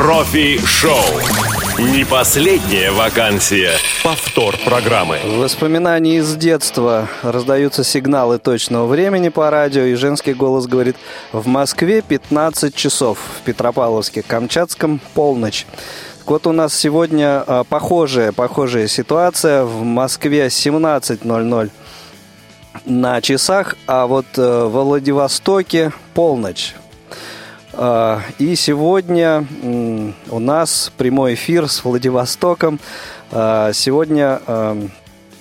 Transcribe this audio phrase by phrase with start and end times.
[0.00, 0.96] Профи-шоу.
[1.78, 3.72] Не последняя вакансия.
[4.02, 5.18] Повтор программы.
[5.36, 7.06] Воспоминания из детства.
[7.22, 10.96] Раздаются сигналы точного времени по радио, и женский голос говорит
[11.32, 15.66] «В Москве 15 часов, в Петропавловске-Камчатском полночь».
[16.24, 19.64] Вот у нас сегодня а, похожая, похожая ситуация.
[19.64, 21.70] В Москве 17.00
[22.86, 26.74] на часах, а вот э, в Владивостоке полночь.
[27.72, 29.46] А, и сегодня
[30.30, 32.80] у нас прямой эфир с Владивостоком.
[33.30, 34.76] А, сегодня а,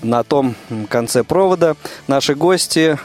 [0.01, 0.55] на том
[0.89, 1.75] конце провода
[2.07, 2.97] наши гости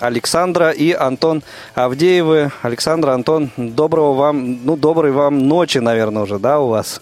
[0.00, 1.42] Александра и Антон
[1.74, 2.50] Авдеевы.
[2.62, 7.00] Александр, Антон, доброго вам, ну, доброй вам ночи, наверное, уже, да, у вас?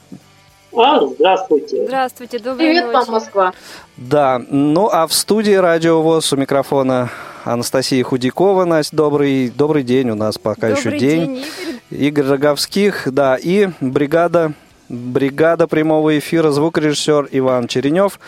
[0.77, 1.85] А, здравствуйте.
[1.85, 2.95] Здравствуйте, доброй Привет ночи.
[2.95, 3.53] вам, Москва.
[3.97, 7.11] Да, ну а в студии Радио ВОЗ у микрофона
[7.47, 8.65] Анастасия Худякова.
[8.65, 11.27] Настя, добрый, добрый день у нас пока Добрый еще день.
[11.27, 11.45] день,
[11.91, 12.05] Игорь.
[12.07, 14.53] Игорь Роговских, да, и бригада,
[14.89, 18.19] бригада прямого эфира, звукорежиссер Иван Черенев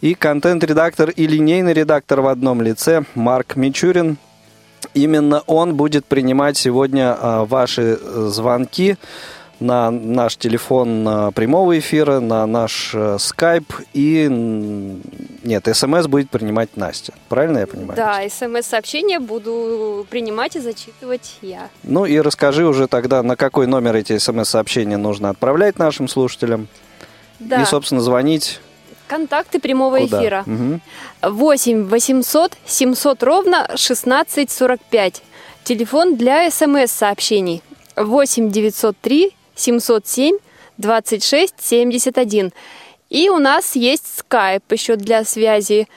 [0.00, 4.18] и контент-редактор и линейный редактор в одном лице Марк Мичурин.
[4.92, 8.96] Именно он будет принимать сегодня а, ваши э, звонки
[9.60, 14.24] на наш телефон прямого эфира, на наш э, скайп и...
[14.26, 15.00] м,
[15.44, 17.14] Нет, смс будет принимать Настя.
[17.28, 17.96] Правильно я понимаю?
[17.96, 21.68] Да, смс-сообщения буду принимать и зачитывать я.
[21.82, 26.66] Ну и расскажи уже тогда, на какой номер эти смс-сообщения нужно отправлять нашим слушателям.
[27.38, 28.60] Да, И, собственно, звонить
[29.06, 30.20] контакты прямого куда.
[30.20, 30.42] эфира.
[30.46, 30.80] Мгм.
[31.22, 35.22] 8 800 700 ровно 1645.
[35.64, 37.62] Телефон для смс-сообщений.
[37.96, 40.38] 8 903 707
[40.78, 42.52] 26 71.
[43.10, 45.88] И у нас есть скайп еще для связи.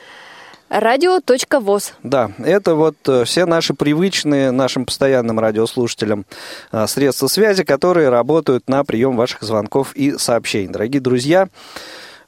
[0.70, 1.94] Радио.воз.
[2.04, 6.26] Да, это вот э, все наши привычные нашим постоянным радиослушателям
[6.74, 10.68] э, средства связи, которые работают на прием ваших звонков и сообщений.
[10.68, 11.48] Дорогие друзья,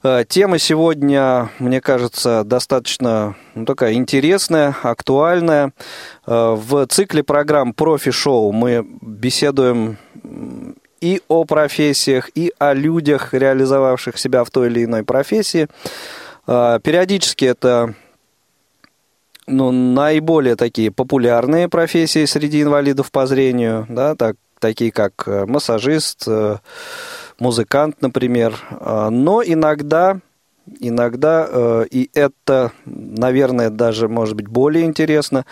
[0.03, 5.73] э, тема сегодня, мне кажется, достаточно ну, такая интересная, актуальная.
[6.25, 9.97] В цикле программ «Профи-шоу» мы беседуем
[11.01, 15.67] и о профессиях, и о людях, реализовавших себя в той или иной профессии.
[16.47, 17.95] Э, Периодически это
[19.49, 26.25] ну, наиболее такие популярные профессии среди инвалидов по зрению, да, так, такие как э, массажист,
[26.27, 26.57] э,
[27.39, 28.55] музыкант, например.
[28.71, 30.19] А, Но иногда,
[30.79, 35.45] иногда, э, и это, наверное, даже может быть более интересно,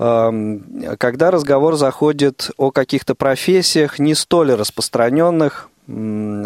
[0.00, 5.68] когда разговор заходит о каких-то профессиях не столь распространенных,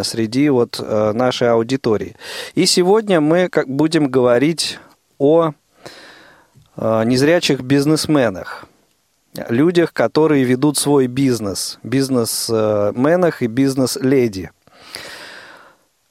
[0.02, 2.16] среди вот э, нашей аудитории.
[2.54, 4.78] И сегодня мы будем говорить
[5.18, 5.52] о
[6.76, 8.64] э, незрячих бизнесменах,
[9.48, 14.50] людях, которые ведут свой бизнес, бизнесменах и бизнес-леди.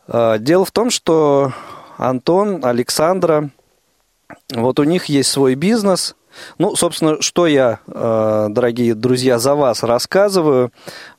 [0.08, 1.54] Э, Дело в том, что
[1.98, 3.50] Антон, Александра,
[4.54, 6.16] вот у них есть свой бизнес.
[6.58, 10.72] Ну, собственно, что я, э, дорогие друзья, за вас рассказываю.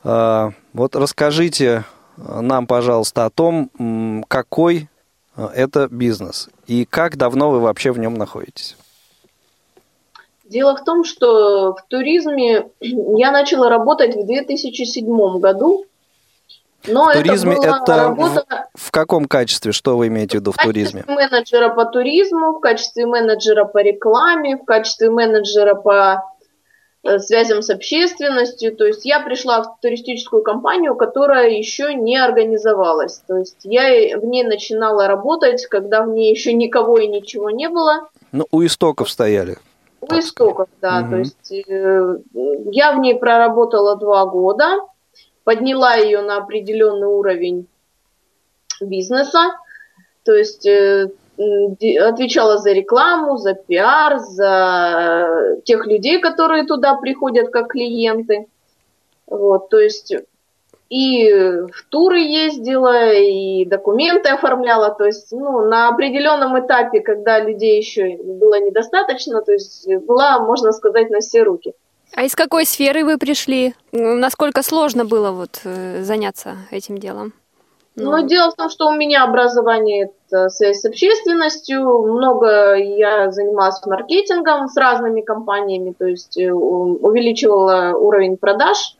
[0.02, 1.84] Э, Вот расскажите
[2.16, 4.88] нам, пожалуйста, о том, какой
[5.36, 8.76] э, это бизнес и как давно вы вообще в нем находитесь.
[10.44, 15.86] Дело в том, что в туризме я начала работать в 2007 году.
[16.86, 20.52] Но В туризме это это работа в, в каком качестве, что вы имеете в виду
[20.52, 21.04] в в качестве туризме?
[21.06, 26.22] менеджера по туризму, в качестве менеджера по рекламе, в качестве менеджера по
[27.02, 28.76] э, связям с общественностью.
[28.76, 33.22] То есть я пришла в туристическую компанию, которая еще не организовалась.
[33.26, 37.68] То есть я в ней начинала работать, когда в ней еще никого и ничего не
[37.68, 38.08] было.
[38.32, 39.56] Ну, у истоков стояли.
[40.00, 41.00] У истоков, да.
[41.00, 41.10] Мгм.
[41.10, 42.16] То есть э,
[42.72, 44.80] я в ней проработала два года,
[45.44, 47.68] подняла ее на определенный уровень
[48.80, 49.54] бизнеса,
[50.24, 51.10] то есть э,
[52.00, 58.46] отвечала за рекламу, за пиар, за тех людей, которые туда приходят как клиенты.
[59.26, 60.14] Вот, то есть
[60.90, 67.78] и в туры ездила, и документы оформляла, то есть ну, на определенном этапе, когда людей
[67.78, 71.74] еще было недостаточно, то есть была, можно сказать, на все руки.
[72.16, 73.74] А из какой сферы вы пришли?
[73.92, 77.32] М, Насколько сложно было вот э, заняться этим делом?
[77.96, 83.30] Ну, Но дело в том, что у меня образование это связь с общественностью, много я
[83.30, 88.96] занималась маркетингом с разными компаниями, то есть э, увеличивала уровень продаж,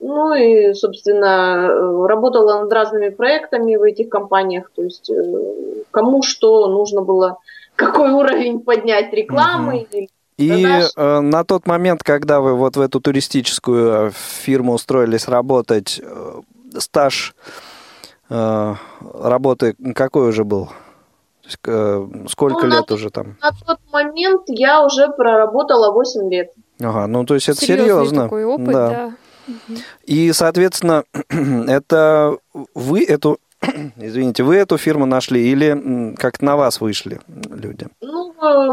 [0.00, 5.10] ну и, собственно, э, работала над разными проектами в этих компаниях, то есть
[5.90, 7.38] кому что нужно было,
[7.76, 10.08] какой уровень поднять рекламы или
[10.38, 16.00] И э, на тот момент, когда вы вот в эту туристическую э, фирму устроились работать,
[16.02, 16.40] э,
[16.78, 17.34] стаж
[18.30, 20.70] э, работы какой уже был?
[21.66, 23.36] Э, сколько ну, лет на, уже там?
[23.42, 26.52] На тот момент я уже проработала 8 лет.
[26.80, 28.22] Ага, ну то есть это Серьезный серьезно.
[28.24, 28.90] такой опыт, да.
[28.90, 29.12] да.
[30.04, 32.36] И, соответственно, это
[32.74, 33.38] вы эту,
[33.96, 37.20] извините, вы эту фирму нашли или как на вас вышли
[37.50, 37.86] люди?
[38.00, 38.32] Ну,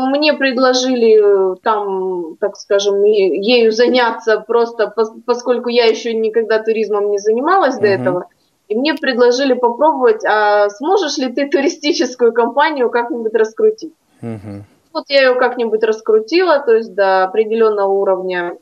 [0.09, 4.93] мне предложили там, так скажем, ею заняться просто,
[5.25, 8.25] поскольку я еще никогда туризмом не занималась до этого.
[8.67, 13.93] И мне предложили попробовать, а сможешь ли ты туристическую компанию как-нибудь раскрутить?
[14.21, 14.63] Угу.
[14.93, 18.57] Вот я ее как-нибудь раскрутила, то есть до определенного уровня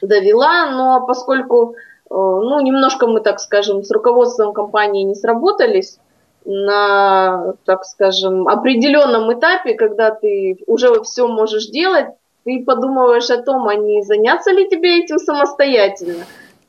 [0.00, 5.98] довела, но поскольку, э, ну, немножко мы, так скажем, с руководством компании не сработались,
[6.44, 12.08] на, так скажем, определенном этапе, когда ты уже все можешь делать,
[12.44, 16.24] ты подумываешь о том, а не заняться ли тебе этим самостоятельно.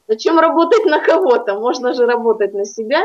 [0.07, 1.57] Зачем работать на кого-то?
[1.57, 3.01] Можно же работать на себя.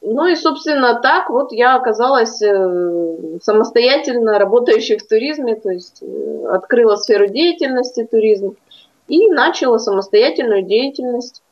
[0.00, 6.46] Ну и, собственно, так вот я оказалась э, самостоятельно работающей в туризме, то есть э,
[6.50, 8.54] открыла сферу деятельности туризма
[9.08, 11.42] и начала самостоятельную деятельность.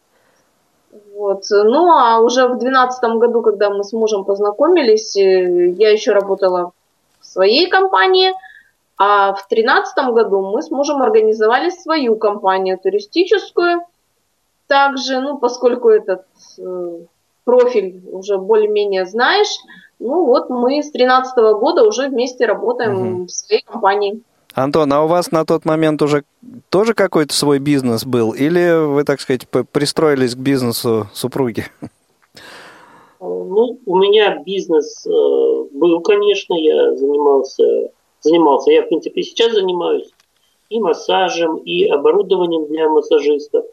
[1.15, 1.45] Вот.
[1.51, 6.73] Ну, а уже в 2012 году, когда мы с мужем познакомились, э, я еще работала
[7.21, 8.33] в своей компании,
[8.99, 13.83] а в 2013 году мы с мужем организовали свою компанию туристическую.
[14.67, 16.25] Также, ну, поскольку этот
[16.59, 16.99] э,
[17.45, 19.55] профиль уже более-менее знаешь,
[19.99, 23.25] ну вот мы с 2013 года уже вместе работаем угу.
[23.27, 24.23] в своей компании.
[24.55, 26.25] Антон, а у вас на тот момент уже
[26.69, 28.33] тоже какой-то свой бизнес был?
[28.33, 31.67] Или вы, так сказать, пристроились к бизнесу супруги?
[33.21, 37.91] Ну, у меня бизнес э, был, конечно, я занимался,
[38.21, 40.11] занимался, я, в принципе, сейчас занимаюсь
[40.69, 43.65] и массажем, и оборудованием для массажистов.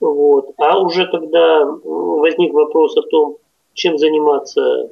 [0.00, 0.50] Вот.
[0.58, 3.36] А уже когда возник вопрос о том,
[3.74, 4.90] чем заниматься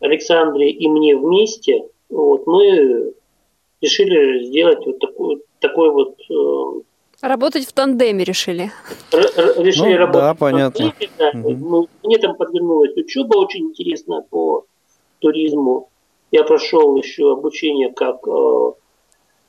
[0.00, 3.12] Александре и мне вместе, вот, мы
[3.80, 6.16] решили сделать вот такой, такой вот...
[6.30, 6.80] Э,
[7.28, 8.70] работать в тандеме решили.
[9.12, 10.92] решили ну, работать да, понятно.
[10.92, 11.76] Тандеме, да.
[11.78, 11.88] Угу.
[12.04, 14.64] Мне там подвернулась учеба очень интересная по
[15.18, 15.88] туризму.
[16.32, 18.72] Я прошел еще обучение как э,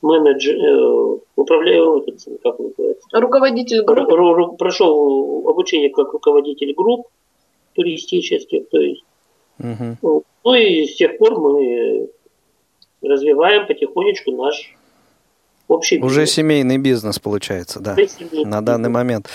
[0.01, 2.05] менеджер, э, управляю,
[2.43, 3.07] как называется?
[3.11, 4.09] Руководитель групп.
[4.09, 7.07] Ру, ру, прошел обучение как руководитель групп
[7.73, 9.03] туристических, то есть.
[9.59, 10.23] Угу.
[10.43, 12.09] Ну и с тех пор мы
[13.01, 14.73] развиваем потихонечку наш
[15.67, 17.95] общий Уже семейный бизнес получается, да,
[18.31, 19.27] на данный момент.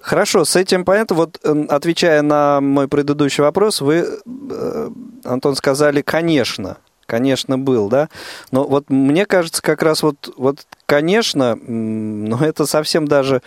[0.00, 1.16] Хорошо, с этим понятно.
[1.16, 4.90] Вот эм, отвечая на мой предыдущий вопрос, вы, э,
[5.24, 6.76] Антон, сказали, конечно,
[7.06, 8.08] конечно, был, да.
[8.50, 13.42] Но вот мне кажется, как раз вот, вот конечно, но это совсем даже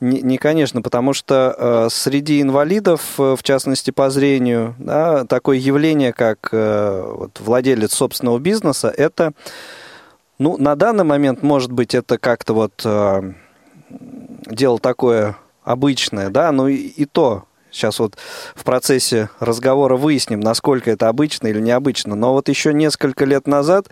[0.00, 5.58] не, не конечно, потому что э, среди инвалидов, э, в частности по зрению, да, такое
[5.58, 9.32] явление, как э, вот, владелец собственного бизнеса, это,
[10.38, 13.32] ну, на данный момент, может быть, это как-то вот э,
[14.46, 18.16] дело такое обычное, да, но и, и то Сейчас вот
[18.54, 22.14] в процессе разговора выясним, насколько это обычно или необычно.
[22.14, 23.88] Но вот еще несколько лет назад,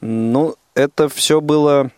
[0.00, 1.92] ну, это все было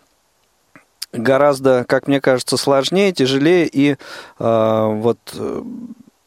[1.13, 3.69] гораздо, как мне кажется, сложнее, тяжелее.
[3.71, 3.97] И
[4.39, 5.19] э, вот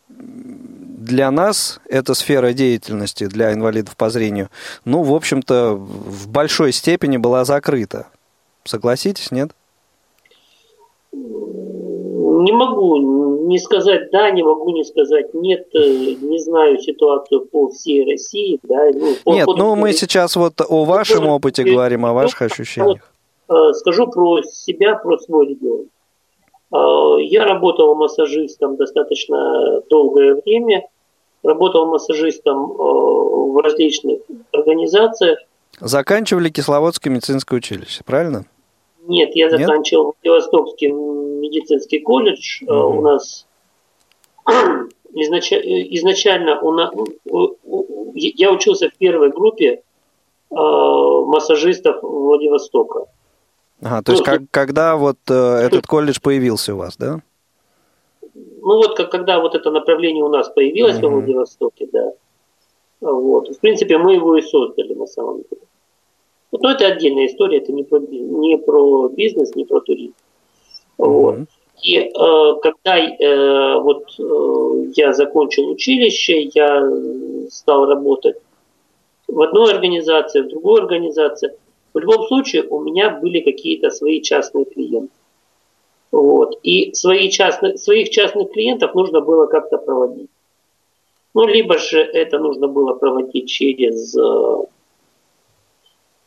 [0.08, 4.50] для нас эта сфера деятельности для инвалидов по зрению,
[4.86, 8.08] ну, в общем-то, в большой степени была закрыта.
[8.63, 9.51] Согласитесь, нет?
[11.12, 17.70] Не могу не сказать да, не могу не сказать нет, э, не знаю ситуацию по
[17.70, 18.60] всей России.
[18.63, 22.42] Да, ну, по, нет, ну мы сейчас вот о вашем по, опыте говорим, о ваших
[22.42, 23.14] ощущениях.
[23.48, 25.88] Э, скажу про себя, про свой регион.
[26.74, 30.88] Э, я работал массажистом достаточно долгое время,
[31.44, 34.22] работал массажистом в различных
[34.52, 35.40] организациях.
[35.80, 38.46] Заканчивали Кисловодское медицинское училище, правильно?
[39.08, 42.64] Нет, я заканчивал Владивостокский медицинский колледж.
[42.64, 42.74] Угу.
[42.74, 43.46] У нас
[45.14, 46.92] изначально у нас,
[48.16, 49.84] я учился в первой группе
[50.50, 53.06] массажистов Владивостока.
[53.82, 57.22] Ага, то есть ну, как, когда вот э, этот колледж появился у вас, да?
[58.34, 61.03] Ну вот как, когда вот это направление у нас появилось uh-huh.
[61.03, 62.13] во Владивостоке, да.
[63.01, 63.50] Вот.
[63.50, 65.62] В принципе, мы его и создали на самом деле.
[66.51, 70.15] Но это отдельная история, это не про, не про бизнес, не про туризм.
[70.98, 71.39] Вот.
[71.84, 72.10] И э,
[72.62, 76.82] когда э, вот э, я закончил училище, я
[77.50, 78.38] стал работать
[79.27, 81.53] в одной организации, в другой организации.
[81.96, 85.14] В любом случае у меня были какие-то свои частные клиенты.
[86.12, 86.60] Вот.
[86.62, 90.30] И свои частных, своих частных клиентов нужно было как-то проводить.
[91.34, 94.66] Ну, либо же это нужно было проводить через э,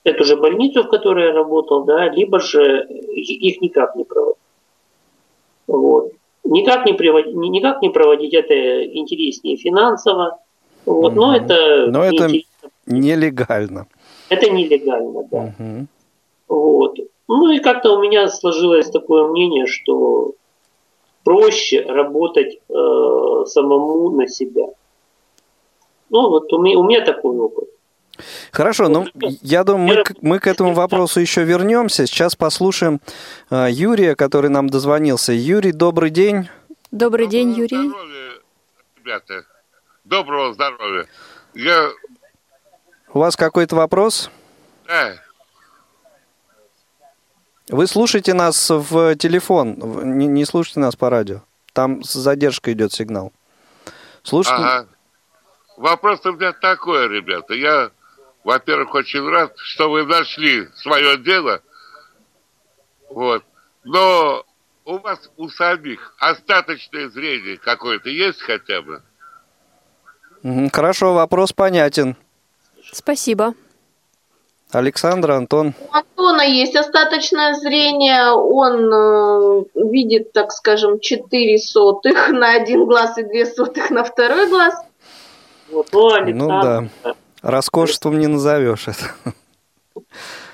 [0.05, 4.39] эту же больницу, в которой я работал, да, либо же их никак не проводить.
[5.67, 6.13] Вот.
[6.45, 10.39] Никак не, приводить, никак не проводить это интереснее финансово,
[10.87, 11.21] вот, угу.
[11.21, 11.89] но это...
[11.91, 12.31] Но это
[12.87, 13.87] нелегально.
[14.29, 15.55] Это нелегально, да.
[15.59, 15.87] Угу.
[16.49, 16.99] Вот.
[17.29, 20.33] Ну и как-то у меня сложилось такое мнение, что
[21.25, 24.67] проще работать э, самому на себя.
[26.11, 27.69] Ну вот у меня, у меня такой опыт.
[28.51, 29.07] Хорошо, ну
[29.43, 32.07] я думаю, мы, мы к этому вопросу еще вернемся.
[32.07, 33.01] Сейчас послушаем
[33.51, 35.33] э, Юрия, который нам дозвонился.
[35.33, 36.49] Юрий, добрый день.
[36.91, 37.89] Добрый день, Юрий.
[37.89, 38.31] Здоровья,
[38.97, 39.45] ребята.
[40.05, 41.07] Доброго здоровья.
[41.55, 41.91] Я...
[43.12, 44.31] У вас какой-то вопрос?
[44.87, 45.15] Да.
[47.69, 51.43] Вы слушаете нас в телефон, не, не слушайте нас по радио.
[51.73, 53.33] Там с задержкой идет сигнал.
[54.23, 54.62] Слушайте.
[54.62, 54.88] Ага.
[55.77, 57.55] Вопрос у меня такой, ребята.
[57.55, 57.91] Я,
[58.43, 61.62] во-первых, очень рад, что вы нашли свое дело.
[63.11, 63.45] Вот.
[63.85, 64.45] Но
[64.85, 69.03] у вас у самих остаточное зрение какое-то есть хотя бы?
[70.73, 72.17] Хорошо, вопрос понятен.
[72.92, 73.54] Спасибо.
[74.71, 75.75] Александра, Антон.
[75.80, 78.33] У Антона есть остаточное зрение.
[78.33, 84.49] Он э, видит, так скажем, 4 сотых на один глаз и 2 сотых на второй
[84.49, 84.75] глаз.
[85.71, 86.80] Вот, ну, Александр...
[86.83, 87.14] ну да.
[87.40, 89.35] Роскошеством не назовешь это.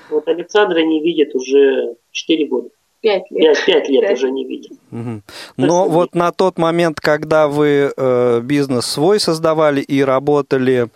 [0.09, 2.69] Вот Александра не видит уже 4 года.
[3.01, 3.55] Пять лет.
[3.55, 4.13] Пять, пять лет 5.
[4.13, 4.71] уже не видит.
[4.91, 5.21] Угу.
[5.57, 10.89] Но вот на тот момент, когда вы э, бизнес свой создавали и работали,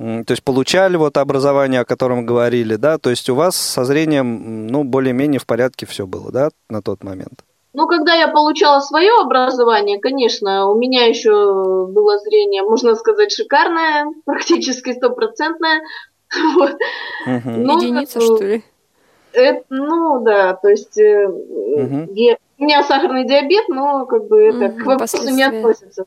[0.00, 4.66] то есть получали вот образование, о котором говорили, да, то есть у вас со зрением,
[4.66, 7.44] ну, более-менее в порядке все было, да, на тот момент?
[7.74, 14.06] Ну, когда я получала свое образование, конечно, у меня еще было зрение, можно сказать, шикарное,
[14.24, 15.82] практически стопроцентное.
[16.56, 16.76] Вот.
[17.26, 17.50] Угу.
[17.50, 18.64] Но, Единица, что ли?
[19.32, 22.08] Это, ну да, то есть угу.
[22.14, 26.04] я, у меня сахарный диабет, но как бы это угу, к вопросу не относится.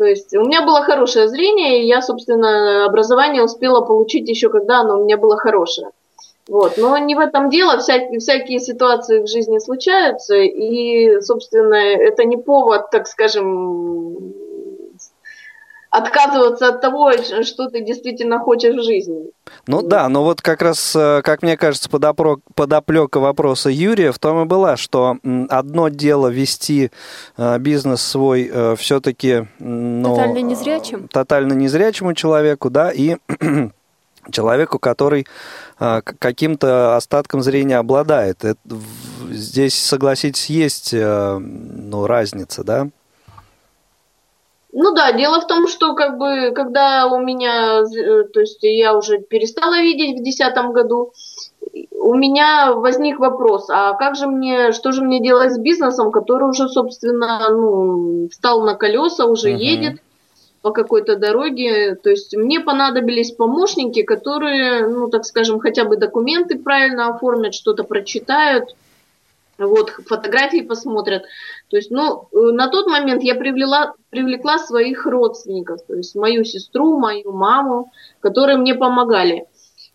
[0.00, 4.80] То есть у меня было хорошее зрение, и я, собственно, образование успела получить еще когда
[4.80, 5.90] оно у меня было хорошее.
[6.48, 6.78] Вот.
[6.78, 12.38] Но не в этом дело, всякие, всякие ситуации в жизни случаются, и, собственно, это не
[12.38, 14.32] повод, так скажем,
[15.90, 19.30] отказываться от того, что ты действительно хочешь в жизни.
[19.66, 24.18] Ну да, но вот как раз, э, как мне кажется, подоплека, подоплека вопроса Юрия в
[24.18, 25.16] том и была, что
[25.48, 26.92] одно дело вести
[27.36, 29.48] э, бизнес свой э, все-таки...
[29.58, 31.08] Ну, тотально незрячим.
[31.08, 33.16] Тотально незрячему человеку, да, и
[34.30, 35.26] человеку, который
[35.78, 38.44] каким-то остатком зрения обладает.
[38.44, 38.58] Это,
[39.30, 42.88] здесь, согласитесь, есть ну, разница, да?
[44.72, 48.96] Ну да, дело в том, что как бы, когда у меня, э, то есть я
[48.96, 51.12] уже перестала видеть в десятом году,
[51.92, 56.48] у меня возник вопрос, а как же мне, что же мне делать с бизнесом, который
[56.48, 59.58] уже, собственно, ну, встал на колеса, уже uh-huh.
[59.58, 60.00] едет
[60.62, 61.94] по какой-то дороге.
[61.96, 67.84] То есть мне понадобились помощники, которые, ну, так скажем, хотя бы документы правильно оформят, что-то
[67.84, 68.74] прочитают,
[69.58, 71.24] вот, фотографии посмотрят.
[71.70, 76.44] То есть, ну, э, на тот момент я привлекла, привлекла своих родственников, то есть мою
[76.44, 79.46] сестру, мою маму, которые мне помогали.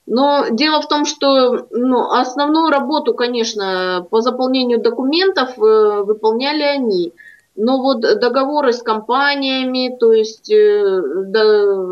[0.08, 7.14] Но дело в том, что ну, основную работу, конечно, по заполнению документов э, выполняли они.
[7.58, 11.02] Но вот договоры с компаниями, то есть э,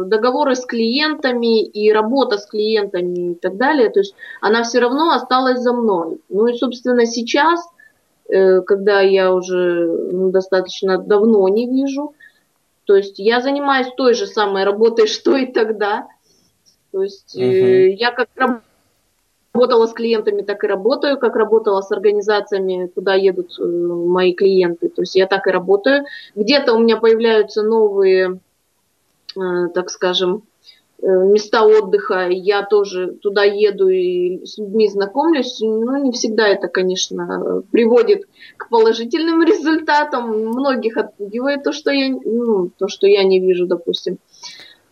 [0.05, 5.11] договоры с клиентами и работа с клиентами и так далее, то есть она все равно
[5.11, 6.19] осталась за мной.
[6.29, 7.65] Ну и, собственно, сейчас,
[8.65, 12.13] когда я уже ну, достаточно давно не вижу,
[12.85, 16.07] то есть я занимаюсь той же самой работой, что и тогда.
[16.91, 17.43] То есть угу.
[17.43, 18.29] я как
[19.53, 24.89] работала с клиентами, так и работаю, как работала с организациями, куда едут э, мои клиенты.
[24.89, 26.05] То есть я так и работаю.
[26.35, 28.39] Где-то у меня появляются новые,
[29.35, 30.52] э, так скажем, э,
[31.01, 37.63] места отдыха, я тоже туда еду и с людьми знакомлюсь, но не всегда это, конечно,
[37.71, 38.23] приводит
[38.57, 40.29] к положительным результатам.
[40.29, 44.17] Многих отпугивает то, что я, ну, то, что я не вижу, допустим.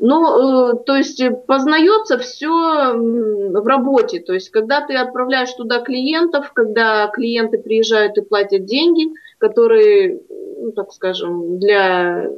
[0.04, 4.20] Ну, э, то есть познается все в работе.
[4.20, 10.22] То есть, когда ты отправляешь туда клиентов, когда клиенты приезжают и платят деньги, которые,
[10.58, 12.32] ну, так скажем, для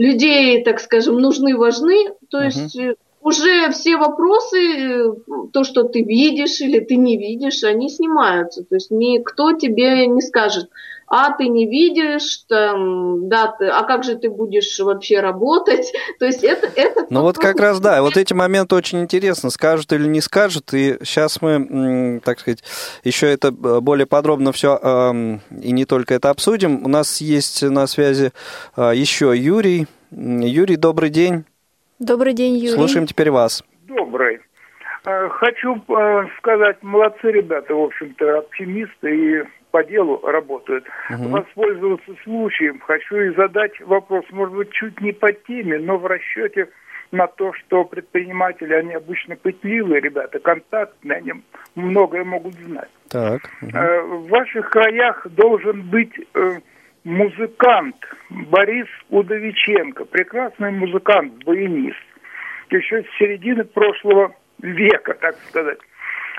[0.00, 2.96] людей, так скажем, нужны, важны, то есть uh-huh.
[3.20, 5.12] Уже все вопросы, э,
[5.52, 8.64] то, что ты видишь или ты не видишь, они снимаются.
[8.64, 10.70] То есть никто тебе не скажет,
[11.06, 15.92] а ты не видишь, там, да, ты, а как же ты будешь вообще работать?
[16.18, 16.68] То есть это...
[16.74, 20.72] это ну вот как раз, да, вот эти моменты очень интересно, скажут или не скажут,
[20.72, 22.62] и сейчас мы, так сказать,
[23.04, 26.84] еще это э, более подробно все, и не только это обсудим.
[26.84, 28.32] У нас есть на связи
[28.76, 29.86] а, еще Юрий.
[30.10, 31.44] Юрий, добрый день.
[32.00, 32.70] Добрый день, Юрий.
[32.70, 33.62] Слушаем теперь вас.
[33.86, 34.40] Добрый.
[35.04, 40.86] Э, хочу э, сказать, молодцы ребята, в общем-то, оптимисты и по делу работают.
[41.10, 41.28] Угу.
[41.28, 46.70] Воспользоваться случаем, хочу и задать вопрос, может быть, чуть не по теме, но в расчете
[47.12, 51.32] на то, что предприниматели, они обычно пытливые ребята, контактные, они
[51.74, 52.88] многое могут знать.
[53.10, 53.42] Так.
[53.60, 53.70] Угу.
[53.70, 56.14] В ваших краях должен быть
[57.04, 57.96] музыкант
[58.28, 61.98] Борис Удовиченко, прекрасный музыкант, баянист,
[62.70, 65.78] еще с середины прошлого века, так сказать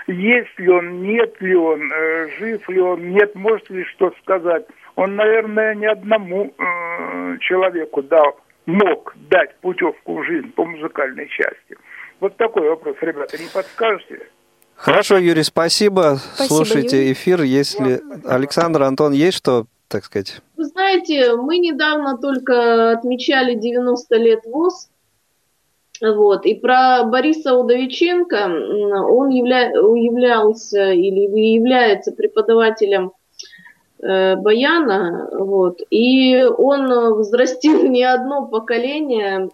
[0.07, 4.65] есть ли он, нет ли он, э, жив ли он, нет, может ли что сказать.
[4.95, 11.77] Он, наверное, ни одному э, человеку дал, мог дать путевку в жизнь по музыкальной части.
[12.19, 14.27] Вот такой вопрос, ребята, не подскажете?
[14.75, 16.17] Хорошо, Юрий, спасибо.
[16.17, 17.13] спасибо Слушайте Юрий.
[17.13, 17.41] эфир.
[17.41, 20.41] Если Александр, Антон, есть что, так сказать?
[20.55, 24.89] Вы знаете, мы недавно только отмечали 90 лет ВОЗ.
[26.01, 26.45] Вот.
[26.45, 29.69] И про Бориса Удовиченко, он явля...
[29.69, 31.19] являлся или
[31.53, 33.11] является преподавателем
[34.01, 39.49] э, Баяна, вот, и он взрастил не одно поколение,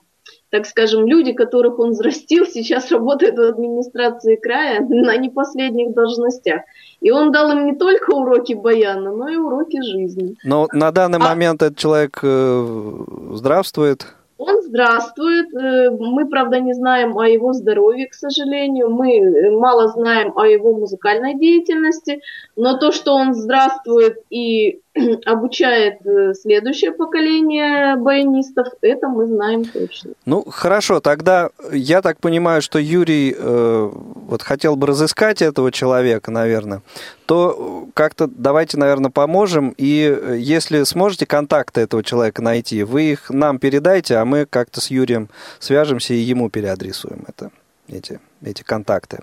[0.49, 6.61] так скажем, люди, которых он взрастил, сейчас работают в администрации края на не последних должностях.
[7.01, 10.35] И он дал им не только уроки баяна, но и уроки жизни.
[10.43, 11.23] Но на данный а...
[11.23, 14.07] момент этот человек э, здравствует?
[14.37, 15.53] Он здравствует.
[15.53, 18.89] Э, мы, правда, не знаем о его здоровье, к сожалению.
[18.89, 22.21] Мы э, мало знаем о его музыкальной деятельности.
[22.55, 24.81] Но то, что он здравствует и
[25.25, 30.11] обучает э, следующее поколение баянистов, это мы знаем точно.
[30.25, 36.31] Ну, хорошо, тогда я так понимаю, что Юрий э, вот хотел бы разыскать этого человека,
[36.31, 36.81] наверное,
[37.25, 43.59] то как-то давайте, наверное, поможем, и если сможете контакты этого человека найти, вы их нам
[43.59, 45.29] передайте, а мы как-то с Юрием
[45.59, 47.51] свяжемся и ему переадресуем это,
[47.87, 49.19] эти, эти контакты.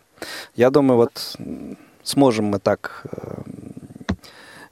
[0.54, 1.36] Я думаю, вот
[2.02, 3.04] сможем мы так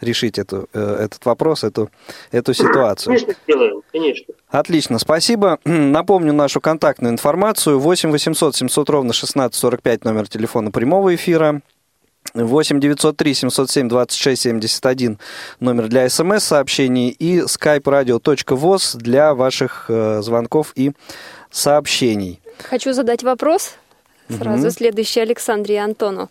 [0.03, 1.91] решить эту, э, этот вопрос, эту,
[2.31, 3.15] эту ситуацию.
[3.15, 4.35] Конечно, сделаем, конечно.
[4.49, 5.59] Отлично, спасибо.
[5.65, 7.79] Напомню нашу контактную информацию.
[7.79, 11.63] 8 800 700 ровно 1645 номер телефона прямого эфира.
[12.35, 15.19] 8 903 707 26 71
[15.61, 20.93] номер для смс-сообщений и skype-radio.voz для ваших э, звонков и
[21.51, 22.41] сообщений.
[22.71, 23.75] Хочу задать вопрос
[24.29, 24.71] сразу угу.
[24.71, 26.31] следующий Александре и Антону.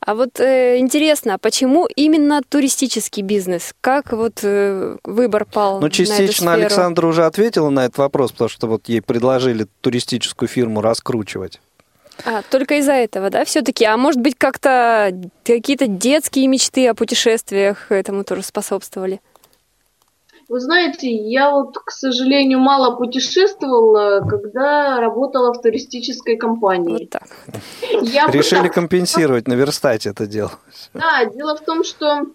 [0.00, 3.74] А вот э, интересно, а почему именно туристический бизнес?
[3.80, 5.80] Как вот э, выбор пал?
[5.80, 9.66] Ну, частично на эту Александра уже ответила на этот вопрос, потому что вот ей предложили
[9.80, 11.60] туристическую фирму раскручивать.
[12.24, 13.84] А, только из-за этого, да, все-таки?
[13.84, 15.12] А может быть, как-то
[15.44, 19.20] какие-то детские мечты о путешествиях этому тоже способствовали?
[20.48, 27.00] Вы знаете, я вот, к сожалению, мало путешествовала, когда работала в туристической компании.
[27.00, 27.28] Вот так.
[28.02, 30.52] Я Решили компенсировать, наверстать это дело.
[30.94, 32.26] Да, дело в том, что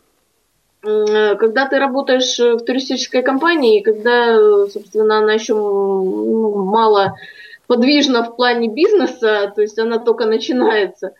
[0.81, 7.15] когда ты работаешь в туристической компании, когда, собственно, она еще мало
[7.65, 11.13] подвижна в плане бизнеса, то есть она только начинается,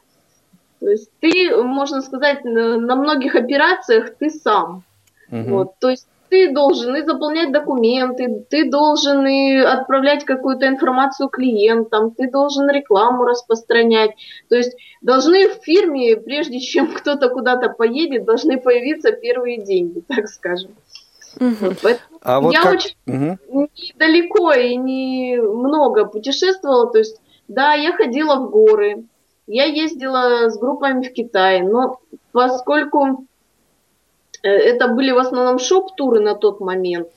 [0.79, 4.83] то есть ты, можно сказать, на многих операциях ты сам.
[5.31, 5.49] Угу.
[5.49, 12.09] Вот, то есть ты должен и заполнять документы, ты должен и отправлять какую-то информацию клиентам,
[12.09, 14.15] ты должен рекламу распространять.
[14.49, 20.27] То есть должны в фирме, прежде чем кто-то куда-то поедет, должны появиться первые деньги, так
[20.27, 20.71] скажем.
[21.39, 21.75] Угу.
[22.21, 22.73] а вот я как...
[22.73, 23.69] очень угу.
[23.77, 26.91] недалеко и не много путешествовала.
[26.91, 29.03] То есть, да, я ходила в горы,
[29.45, 31.99] я ездила с группами в Китай, но
[32.31, 33.27] поскольку
[34.47, 37.07] это были в основном шоп-туры на тот момент.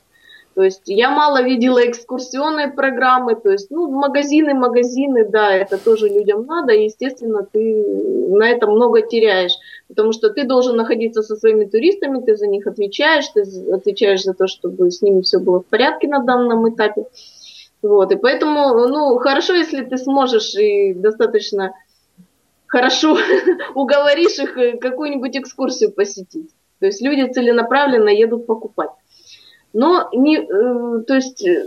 [0.57, 6.09] То есть я мало видела экскурсионные программы, то есть, ну, магазины, магазины, да, это тоже
[6.09, 7.85] людям надо, и, естественно, ты
[8.31, 9.53] на это много теряешь,
[9.87, 14.33] потому что ты должен находиться со своими туристами, ты за них отвечаешь, ты отвечаешь за
[14.33, 17.05] то, чтобы с ними все было в порядке на данном этапе.
[17.83, 21.75] Вот, и поэтому, ну, хорошо, если ты сможешь и достаточно
[22.67, 23.19] хорошо
[23.75, 26.51] уговоришь их э, какую-нибудь экскурсию посетить.
[26.81, 28.91] То есть люди целенаправленно едут покупать.
[29.73, 31.67] Но не, э, то есть э,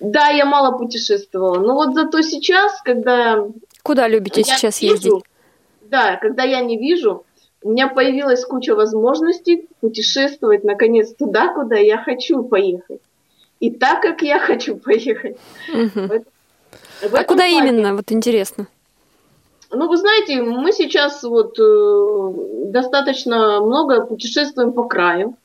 [0.00, 1.58] Да, я мало путешествовала.
[1.58, 3.46] Но вот зато сейчас, когда...
[3.82, 5.24] Куда любите сейчас вижу, ездить?
[5.82, 7.24] Да, когда я не вижу,
[7.62, 13.00] у меня появилась куча возможностей путешествовать, наконец, туда, куда я хочу поехать.
[13.60, 15.36] И так, как я хочу поехать.
[15.68, 15.90] Угу.
[15.94, 17.58] В, в а куда плане...
[17.58, 18.66] именно, вот интересно?
[19.72, 22.32] Ну, вы знаете, мы сейчас вот э,
[22.70, 25.36] достаточно много путешествуем по краю.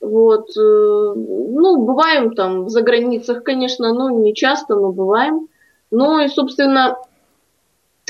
[0.00, 5.48] Вот, э, ну, бываем там в заграницах, конечно, ну, не часто, но бываем.
[5.92, 6.98] Ну и, собственно,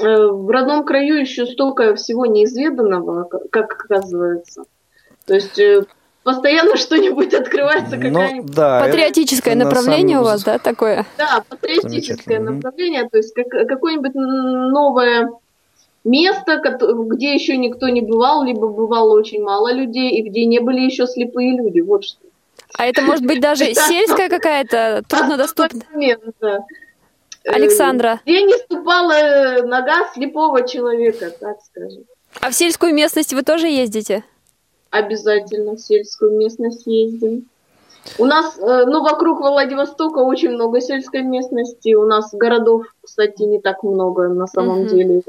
[0.01, 4.64] э, в родном краю еще столько всего неизведанного, как оказывается.
[5.27, 5.85] То есть э,
[6.22, 8.54] постоянно что-нибудь открывается, ну, какая-нибудь...
[8.54, 11.06] Да, Патриотическое направление у вас, да, такое?
[11.18, 15.30] Да, патриотическое направление, то есть как, какое-нибудь новое
[16.04, 16.61] место,
[17.06, 21.06] где еще никто не бывал, либо бывало очень мало людей, и где не были еще
[21.06, 21.80] слепые люди.
[21.80, 22.18] Вот что.
[22.74, 26.18] А это может быть даже сельская какая-то, труднодоступная?
[27.44, 28.20] Александра.
[28.24, 32.04] Где не ступала нога слепого человека, так скажем.
[32.40, 34.24] А в сельскую местность вы тоже ездите?
[34.92, 37.46] Обязательно в сельскую местность ездим.
[38.18, 41.94] У нас, э, ну, вокруг Владивостока очень много сельской местности.
[41.94, 44.90] У нас городов, кстати, не так много на самом uh-huh.
[44.90, 45.22] деле.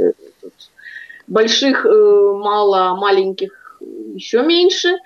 [1.27, 3.79] Больших э, мало, маленьких
[4.13, 4.97] еще меньше.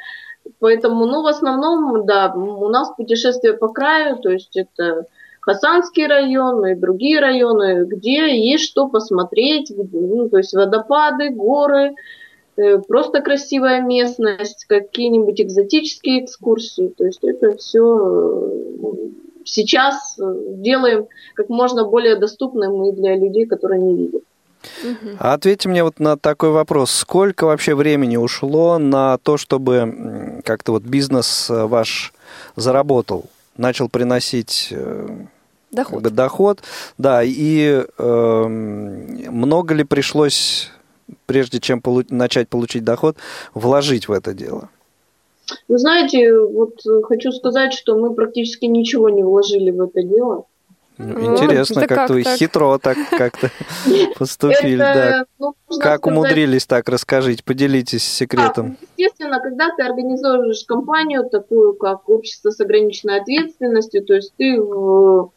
[0.58, 5.06] Поэтому, ну, в основном, да, у нас путешествие по краю, то есть это
[5.41, 11.96] Хасанский район и другие районы, где есть что посмотреть, ну, то есть водопады, горы, Э,
[12.88, 16.93] просто красивая местность, какие-нибудь экзотические экскурсии.
[16.98, 18.39] То есть это все
[18.82, 18.96] э,
[19.46, 20.24] сейчас э,
[20.58, 24.24] делаем как можно более доступным и для людей, которые не видят.
[25.20, 26.91] А ответьте мне вот на такой вопрос.
[26.91, 32.12] Сколько вообще времени ушло на то, чтобы как-то вот бизнес ваш
[32.56, 34.74] заработал, начал приносить
[35.72, 36.63] доход, как бы, доход
[36.98, 40.72] да, и э, много ли пришлось
[41.28, 43.18] прежде чем полу- начать получить доход,
[43.54, 44.70] вложить в это дело?
[45.68, 50.46] Вы знаете, вот э, хочу сказать, что мы практически ничего не вложили в это дело.
[50.98, 52.40] Ну, интересно, ну, как, как вы так?
[52.40, 53.52] хитро так как-то
[54.18, 55.26] поступили, да.
[55.38, 58.78] Ну, как умудрились так, расскажите, поделитесь секретом.
[58.98, 65.32] естественно, когда ты организуешь компанию, такую как общество с ограниченной ответственностью, то есть ты у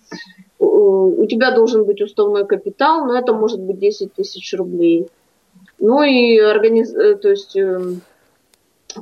[1.27, 5.09] тебя должен быть уставной капитал, но это может быть 10 тысяч рублей.
[5.81, 6.95] Ну и организ...
[6.95, 8.03] Э, то есть эм,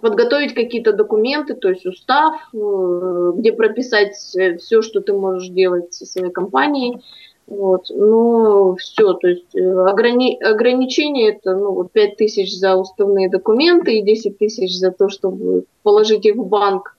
[0.01, 6.07] подготовить какие-то документы, то есть устав, э, где прописать все, что ты можешь делать со
[6.07, 7.03] своей компанией.
[7.49, 7.87] Вот.
[7.91, 10.41] Но все, то есть э, ограни...
[10.41, 15.65] ограничение это ну, вот 5 тысяч за уставные документы и 10 тысяч за то, чтобы
[15.83, 16.95] положить их в банк,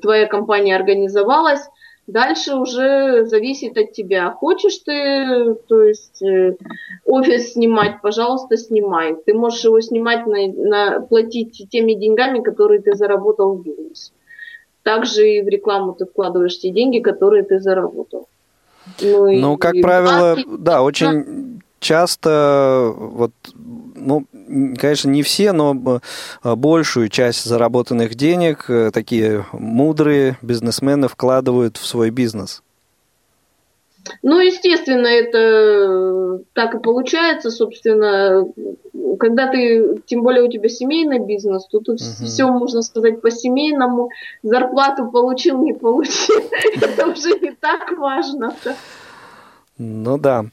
[0.00, 1.68] твоя компания организовалась.
[2.06, 4.30] Дальше уже зависит от тебя.
[4.30, 6.56] Хочешь ты, то есть э,
[7.06, 9.16] офис снимать, пожалуйста, снимай.
[9.24, 14.12] Ты можешь его снимать на, на платить теми деньгами, которые ты заработал в бизнес.
[14.82, 18.28] Также и в рекламу ты вкладываешь те деньги, которые ты заработал.
[19.00, 21.53] Ну, ну и, как и правило, банки, да, очень
[21.84, 23.32] часто вот
[23.94, 24.26] ну,
[24.78, 26.00] конечно, не все, но
[26.42, 32.62] э, большую часть заработанных денег э, такие мудрые бизнесмены вкладывают в свой бизнес.
[34.22, 38.46] Ну, естественно, это так и получается, собственно,
[39.18, 42.26] когда ты, тем более у тебя семейный бизнес, то тут угу.
[42.26, 44.10] все можно сказать по-семейному,
[44.42, 46.42] зарплату получил, не получил,
[46.82, 48.54] это уже не так важно.
[49.78, 50.44] Ну да.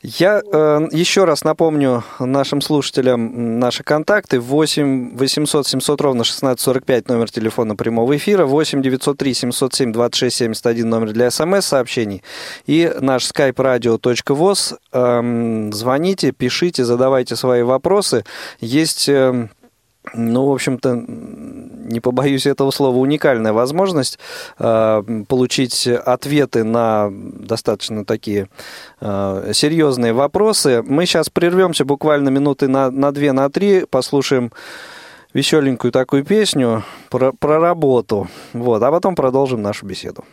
[0.00, 4.38] Я э, еще раз напомню нашим слушателям наши контакты.
[4.38, 11.12] 8 800 700 ровно 1645 номер телефона прямого эфира, 8 903 707 26 71 номер
[11.12, 12.22] для смс-сообщений
[12.66, 14.76] и наш skype radio.voz.
[14.92, 18.24] Эм, звоните, пишите, задавайте свои вопросы.
[18.60, 19.08] Есть...
[19.08, 19.48] Э,
[20.14, 21.04] ну, в общем-то,
[21.88, 24.18] не побоюсь этого слова, уникальная возможность
[24.58, 28.48] э, получить ответы на достаточно такие
[29.00, 30.82] э, серьезные вопросы.
[30.82, 34.52] Мы сейчас прервемся буквально минуты на, на две, на три, послушаем
[35.34, 40.24] веселенькую такую песню про, про работу, вот, а потом продолжим нашу беседу.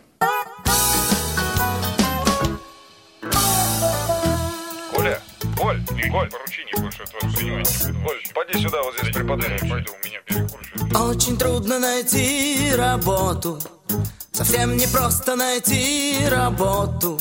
[5.90, 8.08] Оль, Оль, поручение больше от вас принимать не буду.
[8.08, 9.58] Оль, поди сюда, вот здесь преподай.
[9.58, 11.10] Пойду, у меня перекур.
[11.10, 13.58] Очень трудно найти работу.
[14.32, 17.18] Совсем не просто найти работу.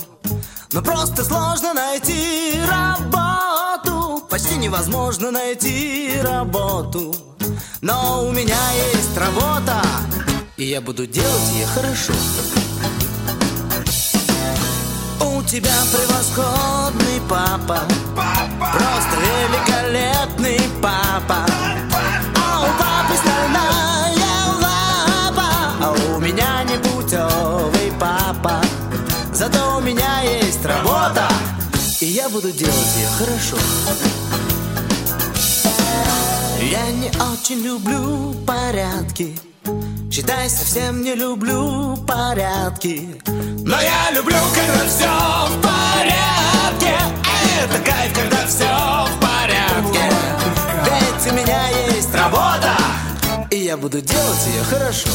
[0.71, 4.25] Но просто сложно найти работу.
[4.29, 7.15] Почти невозможно найти работу.
[7.81, 8.57] Но у меня
[8.93, 9.81] есть работа,
[10.57, 12.13] и я буду делать ее хорошо.
[15.21, 17.79] У тебя превосходный папа,
[18.57, 21.45] просто великолепный папа.
[22.35, 25.49] А у папы стальная лапа,
[25.81, 28.61] а у меня непутевый папа.
[29.33, 31.27] Зато у меня есть работа,
[32.01, 33.57] и я буду делать ее хорошо.
[36.61, 39.37] Я не очень люблю порядки,
[40.15, 43.21] считай, совсем не люблю порядки.
[43.27, 46.95] Но я люблю, когда все в порядке.
[47.61, 49.99] Это кайф, когда все в порядке.
[50.85, 52.77] Ведь у меня есть работа,
[53.51, 55.09] и я буду делать ее хорошо.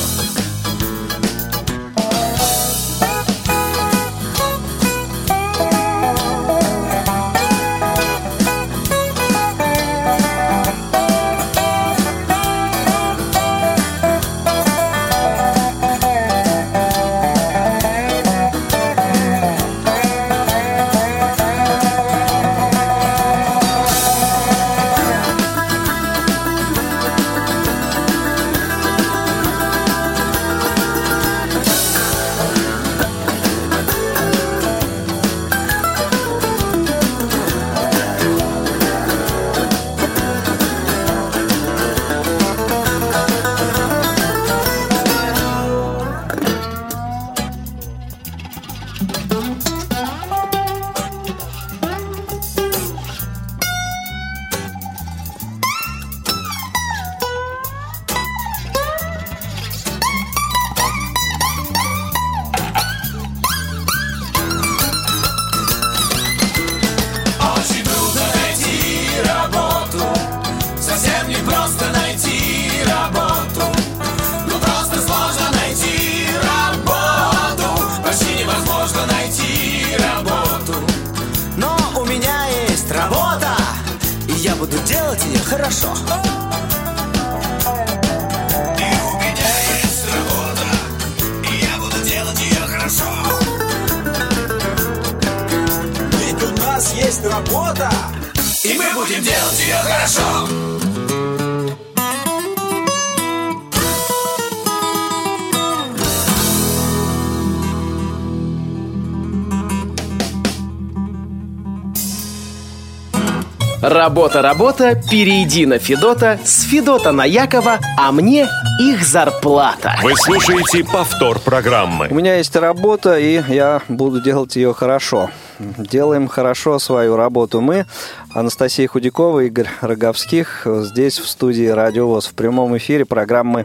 [114.21, 118.47] Работа, работа, перейди на Федота, с Федота на Якова, а мне
[118.79, 119.95] их зарплата.
[120.03, 122.07] Вы слушаете повтор программы.
[122.11, 125.31] У меня есть работа, и я буду делать ее хорошо.
[125.59, 127.87] Делаем хорошо свою работу мы,
[128.35, 133.65] Анастасия Худякова, Игорь Роговских, здесь в студии Радио ВОЗ в прямом эфире программы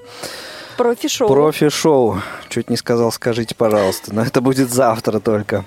[0.78, 1.28] Профи-шоу.
[1.28, 2.22] Профи-шоу.
[2.50, 5.66] Чуть не сказал, скажите, пожалуйста, но это будет завтра только.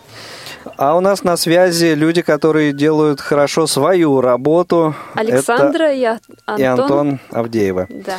[0.77, 4.95] А у нас на связи люди, которые делают хорошо свою работу.
[5.15, 6.57] Александра Это и Антон.
[6.57, 7.87] и Антон Авдеева.
[7.91, 8.17] Да.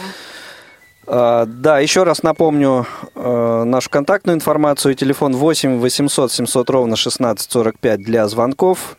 [1.07, 4.93] А, Да, еще раз напомню э, нашу контактную информацию.
[4.95, 8.97] Телефон 8 800 700 ровно 1645 для звонков.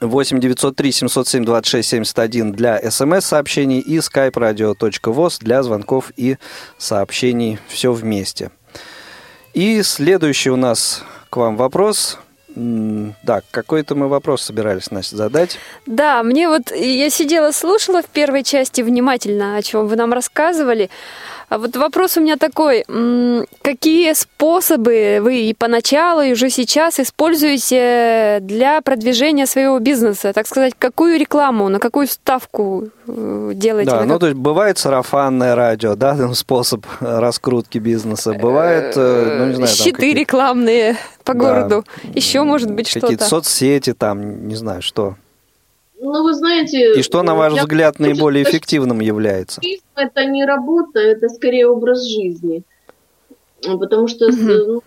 [0.00, 6.36] 8 903 707 26 71 для смс-сообщений и skype-radio.voz для звонков и
[6.78, 8.50] сообщений все вместе.
[9.54, 12.18] И следующий у нас к вам вопрос.
[12.56, 15.58] Да, какой-то мы вопрос собирались, Настя, задать.
[15.84, 20.88] Да, мне вот я сидела, слушала в первой части внимательно, о чем вы нам рассказывали.
[21.48, 22.84] А вот вопрос у меня такой:
[23.62, 30.32] какие способы вы и поначалу, и уже сейчас используете для продвижения своего бизнеса?
[30.32, 33.90] Так сказать, какую рекламу, на какую ставку э, делаете?
[33.90, 38.34] Да, вы ну как- то есть бывает сарафанное радио, да, способ раскрутки бизнеса.
[38.34, 41.84] Бывает, э, ну не знаю, щиты рекламные по городу.
[42.14, 43.44] Еще может быть какие-то что-то.
[43.44, 45.16] соцсети там, не знаю, что.
[46.00, 46.94] Ну, вы знаете...
[46.98, 49.60] И что, на ваш я взгляд, наиболее сказать, эффективным является?
[49.94, 52.62] Это не работа, это скорее образ жизни.
[53.62, 54.82] Потому что ну,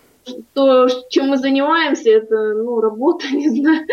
[0.54, 3.86] то, чем мы занимаемся, это ну, работа, не знаю,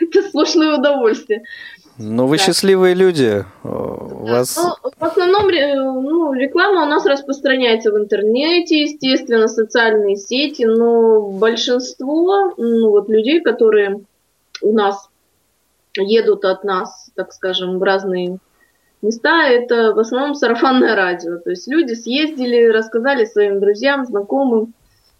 [0.00, 1.42] это сплошное удовольствие.
[1.98, 2.44] Ну, вы Да.
[2.44, 3.44] счастливые люди.
[3.64, 4.56] э, У вас...
[4.56, 12.54] Ну, в основном ну, реклама у нас распространяется в интернете, естественно, социальные сети, но большинство
[12.56, 14.00] ну, вот, людей, которые
[14.62, 15.08] у нас
[15.96, 18.38] едут от нас, так скажем, в разные
[19.02, 21.38] места, это в основном сарафанное радио.
[21.38, 24.74] То есть люди съездили, рассказали своим друзьям, знакомым,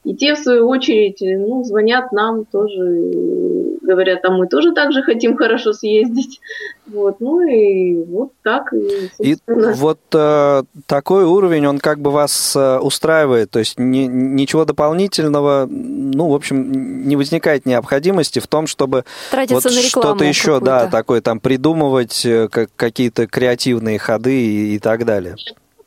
[0.04, 5.02] и те, в свою очередь, ну, звонят нам тоже, говорят, а мы тоже так же
[5.02, 6.40] хотим хорошо съездить.
[6.86, 8.72] Вот, ну и вот так.
[8.72, 14.08] И, И вот э, такой уровень, он как бы вас э, устраивает, то есть ни-
[14.08, 20.58] ничего дополнительного, ну, в общем, не возникает необходимости в том, чтобы Тратиться вот что-то еще,
[20.58, 25.36] да, такое там придумывать, э, как, какие-то креативные ходы и, и так далее.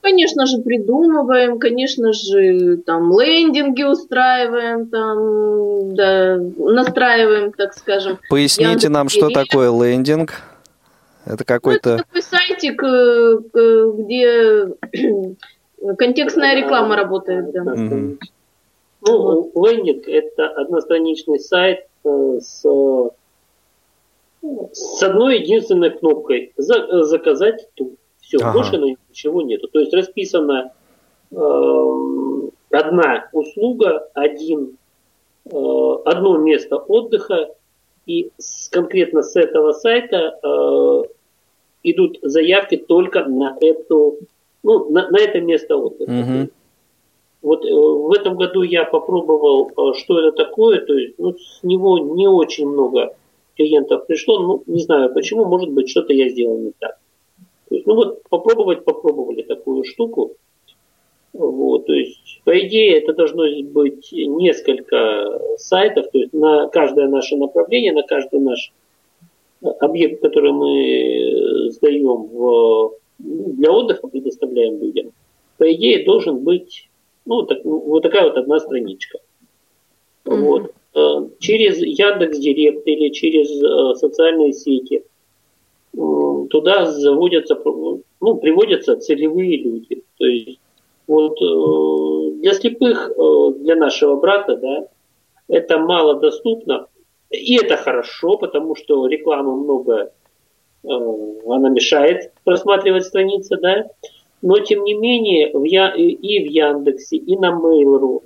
[0.06, 8.20] Конечно же, придумываем, конечно же, там лендинги устраиваем, там, да, настраиваем, так скажем.
[8.30, 10.34] Поясните нам, что такое лендинг.
[11.26, 11.90] Это Ну, какой-то...
[11.96, 14.68] это такой сайтик, э, э, где
[15.98, 17.64] контекстная реклама работает, да.
[17.64, 18.20] Мгм.
[19.08, 22.64] Ну, лендинг– это одностраничный сайт э, с,
[24.72, 27.94] с одной единственной кнопкой За- «Заказать тур».
[28.28, 28.54] Все, Ага.
[28.54, 28.78] больше
[29.10, 29.68] ничего нету.
[29.68, 30.72] То есть расписана
[31.32, 34.78] эм, одна услуга, один,
[35.46, 37.50] э, одно место отдыха,
[38.08, 41.04] и с- конкретно с этого сайта э,
[41.84, 44.18] идут заявки только на эту,
[44.64, 46.12] ну, на, на это место отдыха.
[46.12, 46.50] Мгм.
[47.44, 51.62] Вот э, в этом году я попробовал, э, что это такое, то есть ну, с
[51.62, 53.16] него не очень много
[53.56, 56.98] клиентов пришло, ну не знаю почему, может быть что-то я сделал не так.
[57.70, 60.34] То есть, ну вот попробовать попробовали такую штуку,
[61.34, 67.36] вот, то есть по идее это должно быть несколько сайтов, то есть на каждое наше
[67.36, 68.72] направление, на каждый наш
[69.62, 75.12] э, объект, который мы сдаем в, ну, для отдыха, предоставляем людям,
[75.58, 76.88] по идее должен быть
[77.26, 79.20] ну, так, ну, вот такая вот одна страничка.
[80.26, 80.42] Мгм.
[80.44, 80.72] Вот.
[80.96, 85.04] Э, Через Яндекс Директ или через э, социальные сети э,
[86.50, 87.58] туда заводятся,
[88.22, 90.04] ну, приводятся целевые люди.
[90.18, 90.60] То есть
[91.08, 94.88] вот э, для слепых, э, для нашего брата, да,
[95.48, 96.88] это мало доступно.
[97.30, 100.12] И это хорошо, потому что рекламы много,
[100.84, 103.88] э, она мешает просматривать страницы, да.
[104.42, 108.22] Но тем не менее в Я- и в Яндексе, и на Mail.ru,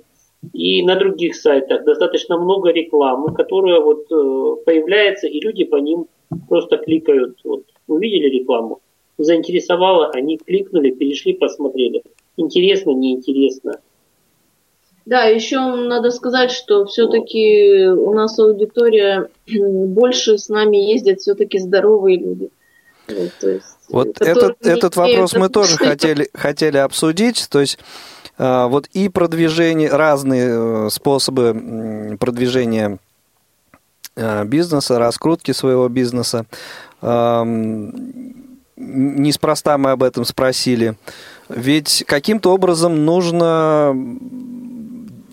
[0.52, 6.06] и на других сайтах достаточно много рекламы, которая вот э, появляется, и люди по ним
[6.48, 7.38] просто кликают.
[7.44, 8.80] Вот, увидели рекламу,
[9.18, 12.02] заинтересовало, они кликнули, перешли, посмотрели.
[12.36, 13.80] Интересно, неинтересно.
[15.06, 22.18] Да, еще надо сказать, что все-таки у нас аудитория больше с нами ездят все-таки здоровые
[22.18, 22.50] люди.
[23.08, 27.48] Вот, то есть, Вот этот, этот вопрос мы тоже хотели, хотели обсудить.
[27.50, 27.78] То есть
[28.68, 32.98] вот и продвижение, разные э, способы продвижения
[34.16, 36.46] э, бизнеса, раскрутки своего бизнеса.
[37.02, 37.92] Ам,
[38.76, 40.96] Неспроста мы об этом спросили.
[41.50, 43.94] Ведь каким-то образом нужно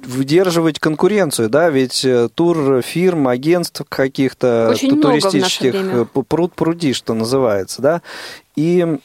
[0.04, 8.02] выдерживать конкуренцию, да, ведь э, тур фирм, агентств каких-то туристических пруд пруди, что называется, да,
[8.58, 9.00] и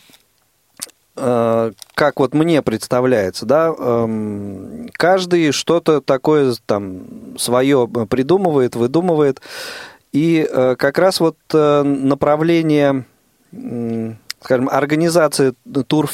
[1.14, 9.40] как вот мне представляется, да, эм, каждый что-то такое там свое придумывает, выдумывает,
[10.12, 13.04] и э, как раз вот э, направление
[14.40, 15.54] скажем, организации
[15.86, 16.10] тур,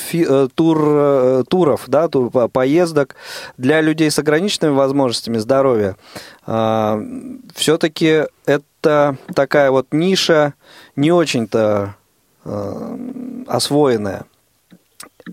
[0.55, 3.15] тур, э, туров, да, тур, по- поездок
[3.57, 5.97] для людей с ограниченными возможностями здоровья,
[6.45, 10.55] все-таки это такая вот ниша
[10.97, 11.95] не очень-то
[12.45, 14.25] э, освоенная.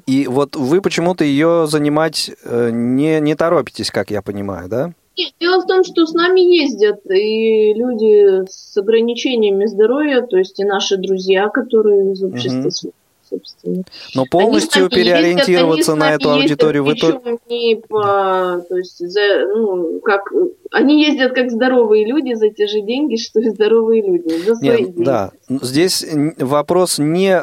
[0.05, 4.91] И вот вы почему-то ее занимать э, не, не торопитесь, как я понимаю, да?
[5.17, 10.60] Нет, Дело в том, что с нами ездят и люди с ограничениями здоровья, то есть
[10.60, 12.86] и наши друзья, которые из общества, с-
[13.29, 13.84] собственно.
[14.13, 17.75] Но полностью Они переориентироваться ездят, на они с эту аудиторию вы ездят, то- причем не
[17.88, 19.21] по, то есть за,
[19.55, 20.31] ну, как,
[20.71, 24.69] они ездят как здоровые люди за те же деньги, что и здоровые люди, за свои
[24.69, 25.03] Нет, деньги.
[25.05, 26.05] да, здесь
[26.39, 27.41] вопрос не э,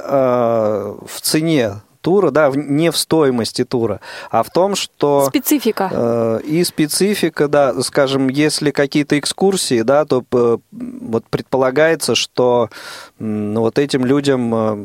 [1.07, 5.89] в цене тура, да, в- не в стоимости тура, а в том, что Специфика.
[5.91, 12.69] э, и специфика, да, скажем, если какие-то экскурсии, да, то п- вот предполагается, что
[13.19, 14.85] ну, вот этим людям э,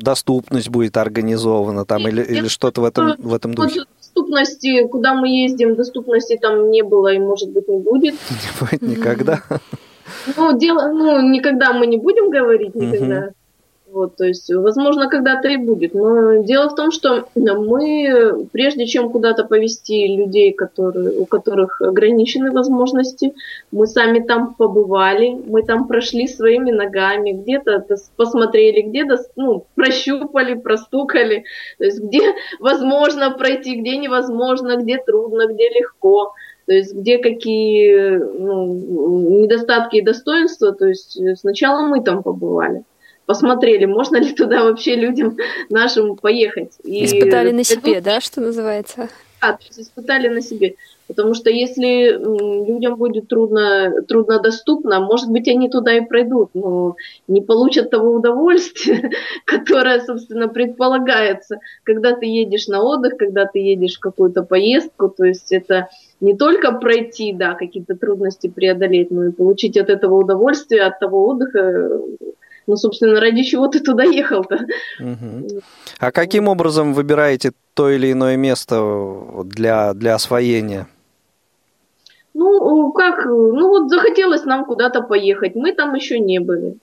[0.00, 3.82] доступность будет организована там или, или что-то в этом, в этом духе.
[4.00, 8.14] доступности, куда мы ездим, доступности там не было и, может быть, не будет.
[8.30, 9.42] Не будет никогда.
[10.36, 13.28] Ну, дело, ну, никогда мы не будем говорить, никогда.
[13.92, 15.92] Вот, то есть, возможно, когда-то и будет.
[15.92, 22.52] Но дело в том, что мы, прежде чем куда-то повести людей, которые, у которых ограничены
[22.52, 23.34] возможности,
[23.70, 27.84] мы сами там побывали, мы там прошли своими ногами, где-то
[28.16, 31.44] посмотрели, где-то ну, прощупали, простукали,
[31.76, 32.22] то есть где
[32.60, 36.32] возможно пройти, где невозможно, где трудно, где легко.
[36.64, 42.84] То есть где какие ну, недостатки и достоинства, то есть сначала мы там побывали
[43.32, 45.38] посмотрели, можно ли туда вообще людям
[45.70, 46.72] нашим поехать.
[46.84, 49.08] И испытали на себе, да, что называется?
[49.40, 50.74] Да, то есть испытали на себе.
[51.08, 52.12] Потому что если
[52.68, 58.14] людям будет трудно, трудно доступно, может быть, они туда и пройдут, но не получат того
[58.14, 59.10] удовольствия,
[59.46, 65.08] которое, собственно, предполагается, когда ты едешь на отдых, когда ты едешь в какую-то поездку.
[65.08, 65.88] То есть это
[66.20, 71.26] не только пройти, да, какие-то трудности преодолеть, но и получить от этого удовольствие, от того
[71.26, 72.00] отдыха,
[72.66, 74.66] ну, собственно, ради чего ты туда ехал-то?
[75.00, 75.62] Угу.
[75.98, 80.86] А каким образом выбираете то или иное место для, для освоения?
[82.34, 86.78] Ну, как, ну вот захотелось нам куда-то поехать, мы там еще не были.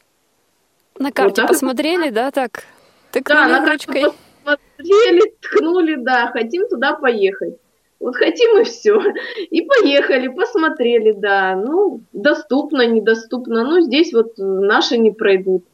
[1.00, 2.64] На карте вот посмотрели, да, так?
[3.12, 4.06] Тыкнули да, на ручкой.
[4.44, 7.56] посмотрели, ткнули, да, хотим туда поехать.
[8.00, 9.02] Вот хотим и все.
[9.50, 11.56] И поехали, посмотрели, да.
[11.56, 13.64] Ну, доступно, недоступно.
[13.64, 15.66] Ну, здесь вот наши не пройдут.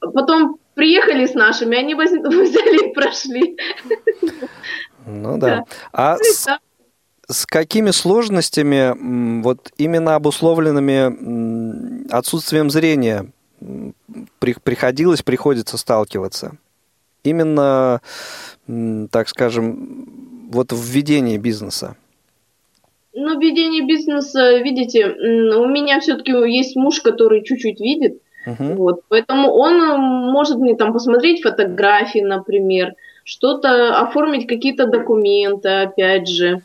[0.00, 3.56] Потом приехали с нашими, они взяли и прошли.
[5.06, 5.64] Ну да.
[5.92, 6.46] А ну с,
[7.28, 13.30] с какими сложностями, вот именно обусловленными отсутствием зрения,
[14.38, 16.56] приходилось, приходится сталкиваться?
[17.22, 18.00] Именно,
[19.10, 21.96] так скажем, вот в ведении бизнеса?
[23.12, 28.74] Ну, ведение бизнеса, видите, у меня все-таки есть муж, который чуть-чуть видит, uh-huh.
[28.74, 29.76] вот, поэтому он
[30.32, 36.62] может мне там посмотреть фотографии, например, что-то оформить, какие-то документы, опять же,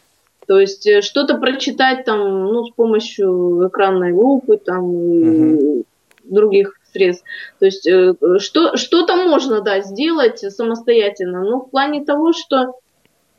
[0.47, 5.85] то есть э, что-то прочитать там, ну, с помощью экранной лупы, там, uh-huh.
[6.23, 7.25] других средств.
[7.59, 12.73] То есть э, что, что-то можно, да, сделать самостоятельно, но в плане того, что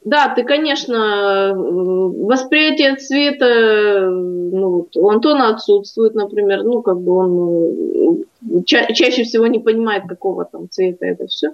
[0.06, 8.24] да, ты, конечно, восприятие цвета ну, у Антона отсутствует, например, ну, как бы он
[8.64, 11.50] ча- чаще всего не понимает, какого там цвета это все.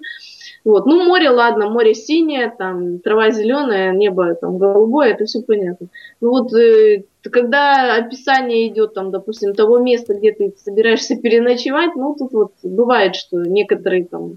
[0.67, 0.85] Вот.
[0.85, 5.87] Ну, море, ладно, море синее, там, трава зеленая, небо там голубое, это все понятно.
[6.21, 12.15] Ну вот, э, когда описание идет, там, допустим, того места, где ты собираешься переночевать, ну,
[12.19, 14.37] тут вот бывает, что некоторые там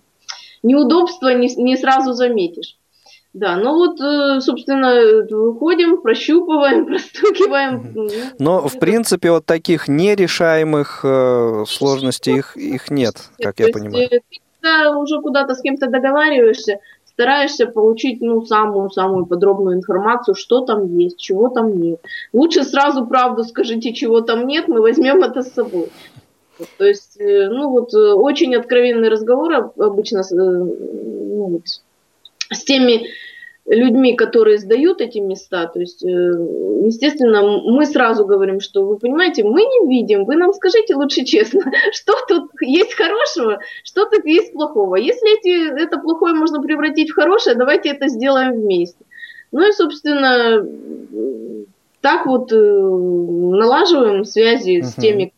[0.63, 2.77] неудобства не, не сразу заметишь.
[3.35, 7.91] Да, ну вот, э, собственно, выходим, прощупываем, простукиваем.
[7.93, 8.07] Ну,
[8.39, 14.07] Но, в принципе, вот таких нерешаемых э, сложностей их, их нет, как я понимаю.
[14.09, 14.19] Э,
[14.61, 21.19] ты уже куда-то с кем-то договариваешься, стараешься получить, ну, самую-самую подробную информацию, что там есть,
[21.19, 21.99] чего там нет.
[22.31, 25.89] Лучше сразу правду скажите, чего там нет, мы возьмем это с собой.
[26.77, 31.63] То есть, ну вот, очень откровенный разговор обычно ну, вот,
[32.51, 33.07] с теми
[33.65, 35.65] людьми, которые сдают эти места.
[35.67, 40.53] То есть, э, естественно, мы сразу говорим, что вы понимаете, мы не видим, вы нам
[40.53, 44.95] скажите лучше честно, что тут есть хорошего, что тут есть плохого.
[44.97, 49.03] Если эти, это плохое можно превратить в хорошее, давайте это сделаем вместе.
[49.51, 50.63] Ну и, собственно,
[52.01, 54.83] так вот э, налаживаем связи uh-huh.
[54.83, 55.33] с теми,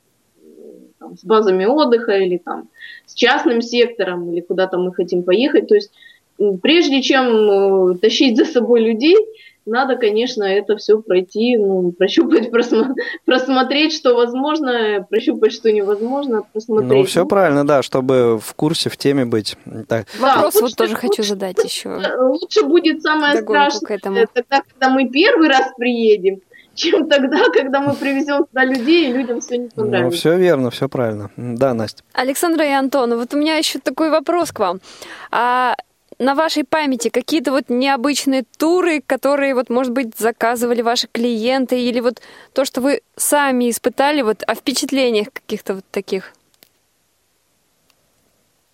[1.00, 2.68] там, с базами отдыха или там
[3.06, 5.68] с частным сектором, или куда-то мы хотим поехать.
[5.70, 5.92] То есть
[6.62, 9.16] прежде чем э, тащить за собой людей,
[9.68, 12.50] надо, конечно, это все пройти, ну, прощупать,
[13.26, 16.90] просмотреть, что возможно, прощупать, что невозможно, просмотреть.
[16.90, 19.58] Ну, все правильно, да, чтобы в курсе, в теме быть.
[19.88, 20.08] Так.
[20.20, 22.02] Вопрос да, вот тоже лучше, хочу задать еще.
[22.18, 26.40] Лучше будет самое страшное, тогда, когда мы первый раз приедем,
[26.78, 30.04] чем тогда, когда мы привезем сюда людей, и людям все не ну, понравится.
[30.06, 31.30] Ну, все верно, все правильно.
[31.36, 32.04] Да, Настя.
[32.14, 34.80] Александра и Антон, вот у меня еще такой вопрос к вам.
[35.32, 35.76] А
[36.20, 42.00] на вашей памяти какие-то вот необычные туры, которые вот, может быть, заказывали ваши клиенты, или
[42.00, 42.22] вот
[42.54, 46.34] то, что вы сами испытали, вот о впечатлениях каких-то вот таких?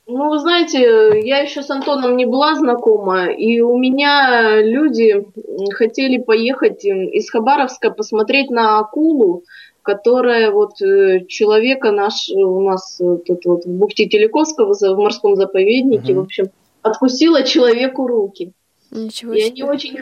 [0.06, 5.26] Ну, вы знаете, я еще с Антоном не была знакома, и у меня люди
[5.74, 9.44] хотели поехать из Хабаровска посмотреть на акулу,
[9.82, 16.14] которая вот э, человека наш у нас тут вот в бухте Телековского в морском заповеднике,
[16.14, 16.20] uh-huh.
[16.20, 16.46] в общем,
[16.84, 18.52] откусила человеку руки.
[18.92, 19.48] Ничего и себе.
[19.52, 19.98] они очень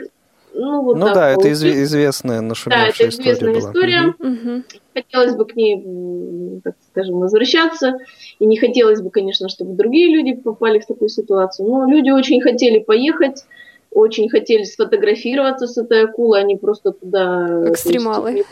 [0.53, 1.63] ну вот Ну так да, это получилось.
[1.63, 3.69] изв- известная Да, нашумевшая это известная история была.
[3.69, 4.15] история.
[4.19, 4.63] Мгм.
[4.93, 7.97] Хотелось бы к ней, так скажем, возвращаться.
[8.39, 11.69] И не хотелось бы, конечно, чтобы другие люди попали в такую ситуацию.
[11.69, 13.45] Но люди очень хотели поехать,
[13.91, 16.41] очень хотели сфотографироваться с этой акулой.
[16.41, 17.47] Они просто туда...
[17.47, 18.43] то есть, Экстремалы.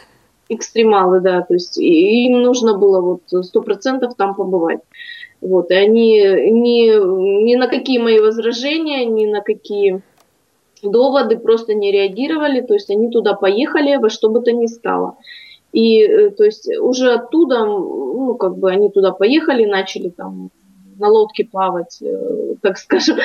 [0.48, 4.80] экстремалы, да, то есть и- им нужно было вот сто процентов там побывать.
[5.42, 10.02] Вот, и они ни, ни на какие мои возражения, ни на какие
[10.84, 15.18] доводы просто не реагировали, то есть они туда поехали во что бы то ни стало.
[15.72, 20.50] И, э, то есть, уже оттуда, ну, как бы они туда поехали, начали там
[20.98, 23.18] на лодке плавать, э, так скажем,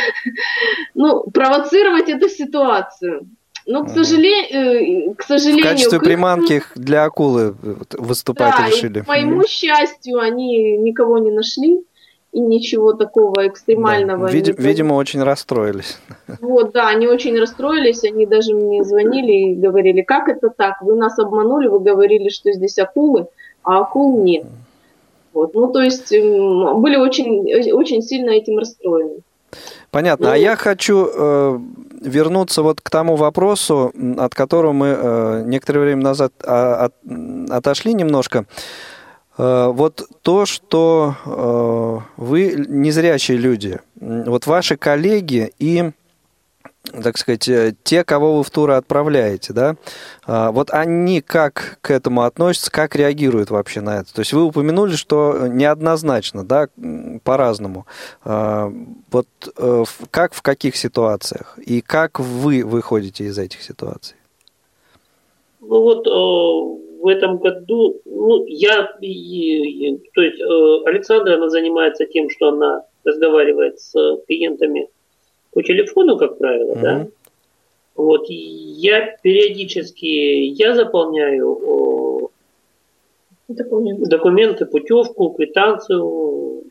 [0.95, 3.29] ну, провоцировать эту ситуацию.
[3.67, 5.65] Но, к, сожалению, к В сожалению...
[5.65, 7.55] качестве к приманки для акулы
[7.93, 8.99] выступать да, решили.
[8.99, 11.81] И, к моему счастью, они никого не нашли
[12.35, 14.27] и ничего такого экстремального.
[14.27, 15.99] Види- не видимо, очень расстроились.
[16.41, 20.97] Вот, да, они очень расстроились, они даже мне звонили и говорили, как это так, вы
[20.97, 23.27] нас обманули, вы говорили, что здесь акулы,
[23.63, 24.45] а акул нет.
[25.33, 29.21] Вот, ну, то есть были очень, очень сильно этим расстроены.
[29.93, 30.33] Понятно.
[30.33, 31.59] А я хочу э,
[32.01, 37.95] вернуться вот к тому вопросу, от которого мы э, некоторое время назад а, от- отошли
[37.95, 38.39] немножко.
[38.39, 38.45] Э,
[39.37, 45.91] вот то, что э, вы незрячие люди, вот ваши коллеги и
[47.03, 49.77] так сказать, э, те, кого вы в туры отправляете, да,
[50.27, 54.15] вот они как к этому относятся, как реагируют вообще на это?
[54.15, 56.69] То есть вы упомянули, что неоднозначно, да,
[57.25, 57.87] по-разному.
[58.23, 59.27] Вот
[59.57, 64.17] э, как в каких ситуациях и как вы выходите из этих ситуаций?
[65.61, 69.03] Ну вот э, в этом году, ну, я, то
[70.23, 73.93] есть э, Александра, она занимается тем, что она разговаривает с
[74.27, 74.89] клиентами
[75.53, 76.95] по телефону, как правило, да.
[76.95, 77.11] Мгм.
[77.95, 82.31] Вот, я периодически, я заполняю
[83.49, 84.07] Документы.
[84.07, 86.63] документы, путевку, квитанцию,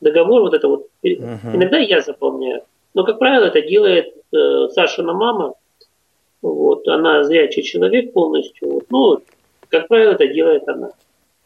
[0.00, 0.86] договор, вот это вот.
[1.02, 1.56] Мгм.
[1.56, 2.62] Иногда я заполняю.
[2.94, 5.54] Но, как правило, это делает э, Сашина мама.
[6.40, 8.82] Вот, она зрячий человек полностью.
[8.90, 9.20] Ну,
[9.70, 10.90] как правило, это делает она.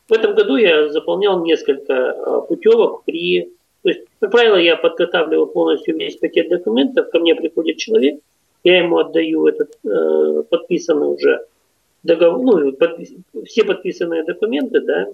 [0.08, 3.52] В этом году я заполнял несколько э, путевок при...
[3.82, 7.10] То есть, как правило, я подготавливаю полностью весь пакет документов.
[7.10, 8.20] Ко мне приходит человек,
[8.64, 11.46] я ему отдаю этот э, подписанный уже
[12.02, 13.16] договор, ну, подпис-
[13.46, 15.06] все подписанные документы, да,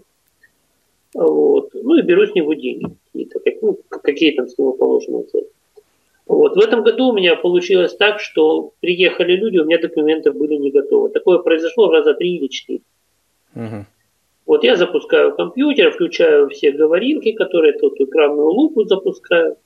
[1.14, 5.24] вот, ну и беру с него деньги, какие-то, как- ну, какие там с него положены.
[6.26, 6.54] Вот.
[6.54, 10.70] В этом году у меня получилось так, что приехали люди, у меня документы были не
[10.70, 11.08] готовы.
[11.08, 12.82] Такое произошло раза три или четыре.
[13.54, 13.86] Мгм.
[14.46, 19.56] Вот я запускаю компьютер, включаю все говорилки, которые тут экранную лупу запускаю,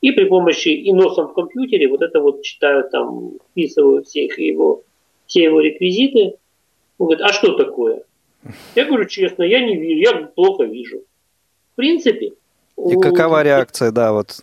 [0.00, 4.38] и при помощи и носом в компьютере вот это вот читаю там, вписываю все их
[4.38, 4.82] его,
[5.26, 6.36] все его реквизиты.
[6.98, 8.02] Он говорит, а что такое?
[8.74, 10.98] Я говорю честно, я не вижу, я плохо вижу.
[11.72, 12.32] В принципе.
[12.76, 14.42] И какова реакция, да, вот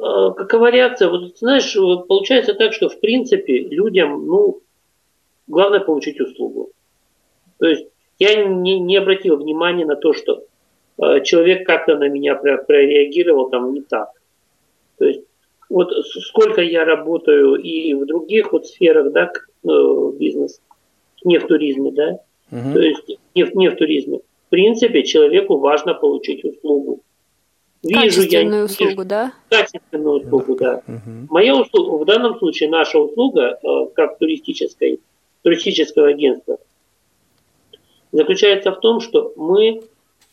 [0.00, 1.08] Э, какова реакция?
[1.08, 4.62] Вот знаешь, вот получается так, что в принципе людям, ну,
[5.46, 6.70] главное получить услугу.
[7.60, 7.86] То есть
[8.18, 10.44] я не, не обратил внимания на то, что
[11.00, 14.08] э, человек как-то на меня про- прореагировал там не так.
[14.98, 15.20] То есть
[15.68, 20.60] вот сколько я работаю и в других вот сферах, да, к- э, бизнес,
[21.24, 22.18] не в туризме, да,
[22.50, 22.72] Мгм.
[22.72, 24.18] то есть не в, не в туризме.
[24.18, 27.00] В принципе, человеку важно получить услугу.
[27.82, 29.32] Вижу я, Качественную вижу- услугу, да?
[29.48, 30.82] качественную услугу, да.
[30.86, 31.28] Мгм.
[31.30, 35.00] Моя услуга, в данном случае наша услуга, э, как туристической,
[35.42, 36.58] туристического агентства,
[38.12, 39.82] заключается в том, что мы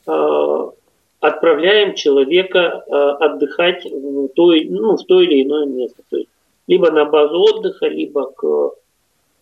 [0.07, 0.65] э,
[1.19, 6.01] отправляем человека э, отдыхать в, той, ну, в то или иное место.
[6.09, 6.29] То есть
[6.67, 8.71] либо на базу отдыха, либо к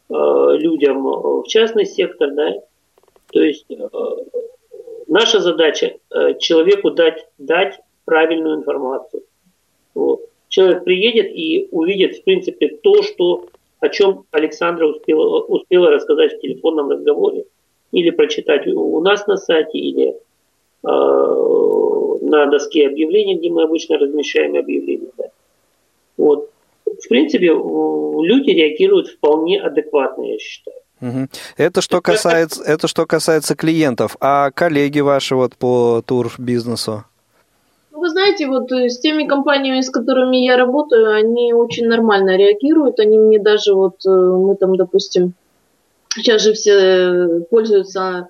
[0.09, 2.53] э, людям в частный сектор, да.
[3.31, 3.65] То есть
[5.07, 5.97] наша задача
[6.39, 9.23] человеку дать, дать правильную информацию.
[9.93, 10.21] Вот.
[10.47, 13.47] Человек приедет и увидит, в принципе, то, что,
[13.79, 17.45] о чем Александра успела, успела рассказать в телефонном разговоре,
[17.95, 20.87] или прочитать у нас на сайте, или э,
[22.21, 25.11] на доске объявлений, где мы обычно размещаем объявления.
[25.17, 25.25] да.
[26.17, 26.49] Вот.
[26.85, 30.77] В принципе, люди реагируют вполне адекватно, я считаю.
[31.57, 37.05] Это что касается, это что касается клиентов, а коллеги ваши вот по тур-бизнесу?
[37.91, 42.37] Ну, вы знаете, вот э, с теми компаниями, с которыми я работаю, они очень нормально
[42.37, 42.99] реагируют.
[42.99, 45.33] Они мне даже вот, э, мы там, допустим,
[46.15, 48.27] сейчас же все э, пользуются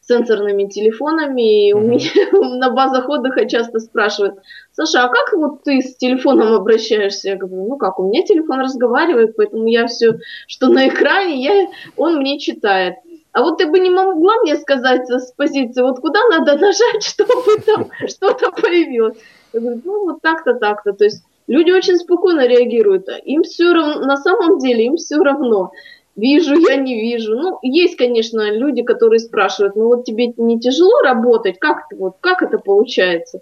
[0.00, 2.10] сенсорными телефонами, и у меня
[2.58, 4.34] на базах отдыха часто спрашивают,
[4.72, 7.30] Саша, а как вот ты с телефоном обращаешься?
[7.30, 10.18] Я говорю, ну как, у меня телефон разговаривает, поэтому я все,
[10.48, 11.66] что на экране, я,
[11.96, 12.96] он мне читает.
[13.32, 17.32] А вот ты бы не могла мне сказать с позиции, вот куда надо нажать, чтобы
[17.64, 19.16] там что-то появилось?
[19.52, 20.92] Я говорю, ну вот так-то, так-то.
[20.92, 23.08] То есть люди очень спокойно реагируют.
[23.24, 25.70] Им все равно, на самом деле им все равно.
[26.16, 27.34] Вижу, я не вижу.
[27.36, 31.58] Ну, есть, конечно, люди, которые спрашивают, ну вот тебе не тяжело работать?
[31.58, 33.40] Как, вот, как это получается?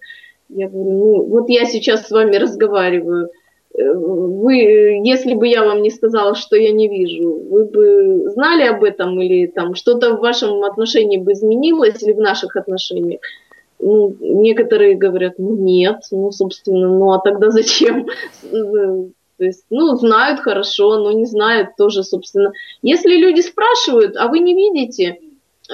[0.48, 3.30] Я говорю, ну вот я сейчас с вами разговариваю.
[3.76, 4.54] Э, вы,
[5.04, 9.20] если бы я вам не сказала, что я не вижу, вы бы знали об этом
[9.20, 13.20] или там что-то в вашем отношении бы изменилось или в наших отношениях?
[13.80, 18.06] Ну, некоторые говорят, ну нет, ну, собственно, ну а тогда зачем?
[19.40, 22.52] То есть, ну, знают хорошо, но не знают тоже, собственно.
[22.82, 25.18] Если люди спрашивают, а вы не видите,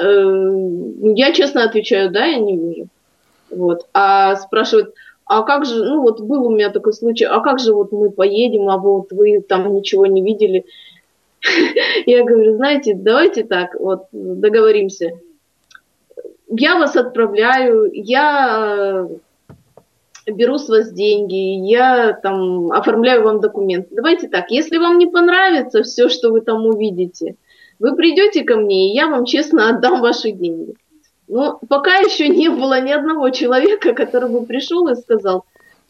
[0.00, 2.86] э, я честно отвечаю, да, я не вижу.
[3.50, 3.88] Вот.
[3.92, 4.94] А спрашивают,
[5.24, 8.12] а как же, ну вот был у меня такой случай, а как же вот мы
[8.12, 10.64] поедем, а вот вы там ничего не видели?
[12.06, 15.18] Я говорю, знаете, давайте так, вот договоримся.
[16.48, 19.08] Я вас отправляю, я
[20.26, 21.34] беру с вас деньги,
[21.68, 23.94] я там оформляю вам документы.
[23.94, 27.36] Давайте так, если вам не понравится все, что вы там увидите,
[27.78, 30.74] вы придете ко мне, и я вам честно отдам ваши деньги.
[31.28, 35.44] Ну, пока еще не было ни одного человека, который бы пришел и сказал,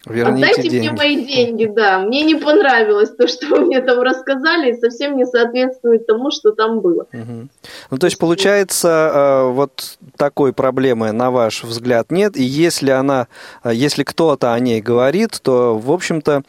[0.07, 0.89] Верните Отдайте деньги.
[0.89, 1.99] мне мои деньги, да.
[1.99, 6.53] Мне не понравилось то, что вы мне там рассказали, и совсем не соответствует тому, что
[6.53, 7.07] там было.
[7.13, 7.49] Угу.
[7.91, 12.37] Ну, то есть, получается, э, вот такой проблемы, на ваш взгляд, нет.
[12.37, 13.27] И если она,
[13.65, 16.43] э, если кто-то о ней говорит, то, в общем-то,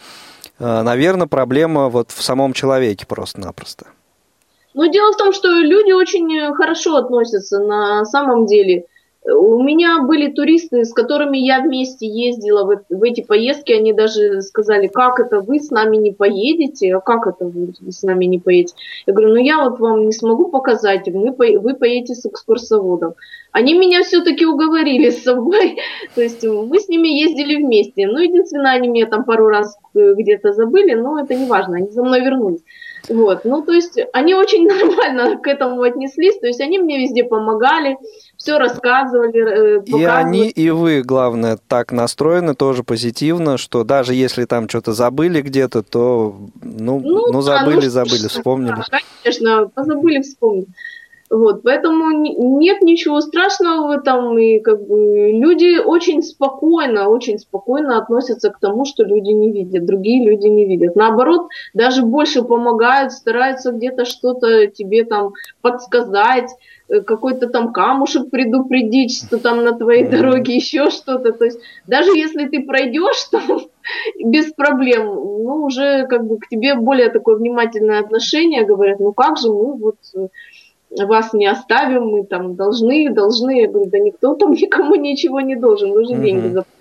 [0.60, 3.88] э, наверное, проблема вот в самом человеке просто-напросто.
[4.76, 8.86] Но дело в том, что люди очень хорошо относятся на самом деле.
[9.30, 14.42] У меня были туристы, с которыми я вместе ездила в, в эти поездки, они даже
[14.42, 18.40] сказали, как это вы с нами не поедете, а как это вы с нами не
[18.40, 18.76] поедете?
[19.06, 23.16] Я говорю, ну я вот вам не смогу показать, вы, вы поедете с экскурсоводом.
[23.52, 25.78] Они меня все-таки уговорили с собой,
[26.16, 28.08] то есть мы с ними ездили вместе.
[28.08, 31.90] Ну, единственное, они меня там пару раз э, где-то забыли, но это не важно, они
[31.90, 32.62] за мной вернулись.
[33.10, 37.24] Вот, ну, то есть они очень нормально к этому отнеслись, то есть они мне везде
[37.24, 37.98] помогали,
[38.36, 39.80] все рассказывали, показывали.
[39.80, 44.93] Э, и они, и вы, главное, так настроены тоже позитивно, что даже если там что-то
[44.93, 48.76] забыли где-то, то, ну, ну, ну забыли, да, ну, забыли, вспомнили.
[48.76, 50.68] Да, конечно, позабыли, вспомнили.
[51.30, 57.98] Вот, поэтому нет ничего страшного в этом, и как бы люди очень спокойно, очень спокойно
[57.98, 60.96] относятся к тому, что люди не видят, другие люди не видят.
[60.96, 66.50] Наоборот, даже больше помогают, стараются где-то что-то тебе там подсказать,
[66.88, 71.34] э, какой-то там камушек предупредить, что там на твоей дороге еще что-то.
[71.34, 73.60] То есть даже если ты пройдешь там
[74.24, 79.38] без проблем, ну уже как бы к тебе более такое внимательное отношение, говорят, ну как
[79.38, 79.98] же мы вот
[80.90, 83.62] вас не оставим, мы там должны, должны.
[83.62, 86.24] Я говорю, да никто там никому ничего не должен, вы же угу.
[86.24, 86.77] деньги заплатили.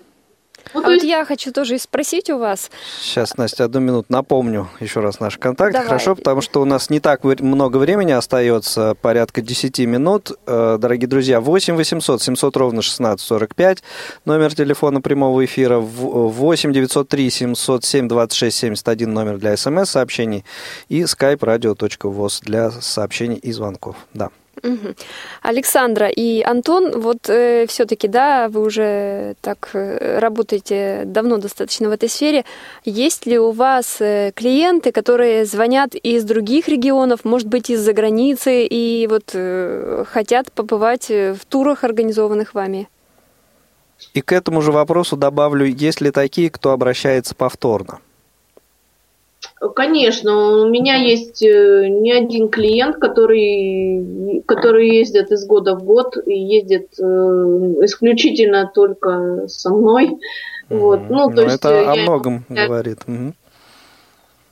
[0.73, 1.03] Ну, а есть...
[1.03, 2.69] вот я хочу тоже спросить у вас.
[3.01, 5.73] Сейчас, Настя, одну минуту напомню еще раз наш контакт.
[5.73, 5.87] Давай.
[5.87, 10.31] Хорошо, потому что у нас не так много времени остается, порядка 10 минут.
[10.45, 13.83] Э, дорогие друзья, 8 800 700 ровно 16 45,
[14.25, 20.43] номер телефона прямого эфира, 8 903 707 26 71, номер для смс-сообщений
[20.89, 23.95] и skype radio.voz для сообщений и звонков.
[24.13, 24.29] Да.
[25.41, 31.91] Александра и Антон, вот э, все-таки, да, вы уже так э, работаете давно достаточно в
[31.91, 32.45] этой сфере.
[32.85, 38.65] Есть ли у вас э, клиенты, которые звонят из других регионов, может быть, из-за границы,
[38.65, 42.89] и вот э, хотят побывать в турах, организованных вами?
[44.13, 47.99] И к этому же вопросу добавлю, есть ли такие, кто обращается повторно?
[49.59, 56.15] Конечно, у меня есть э, не один клиент, который, который ездит из года в год
[56.27, 60.09] и ездит э, исключительно только со мной.
[60.69, 60.77] Mm-hmm.
[60.77, 62.99] Вот, ну, то есть это я, о многом я, говорит.
[63.07, 63.33] Mm-hmm.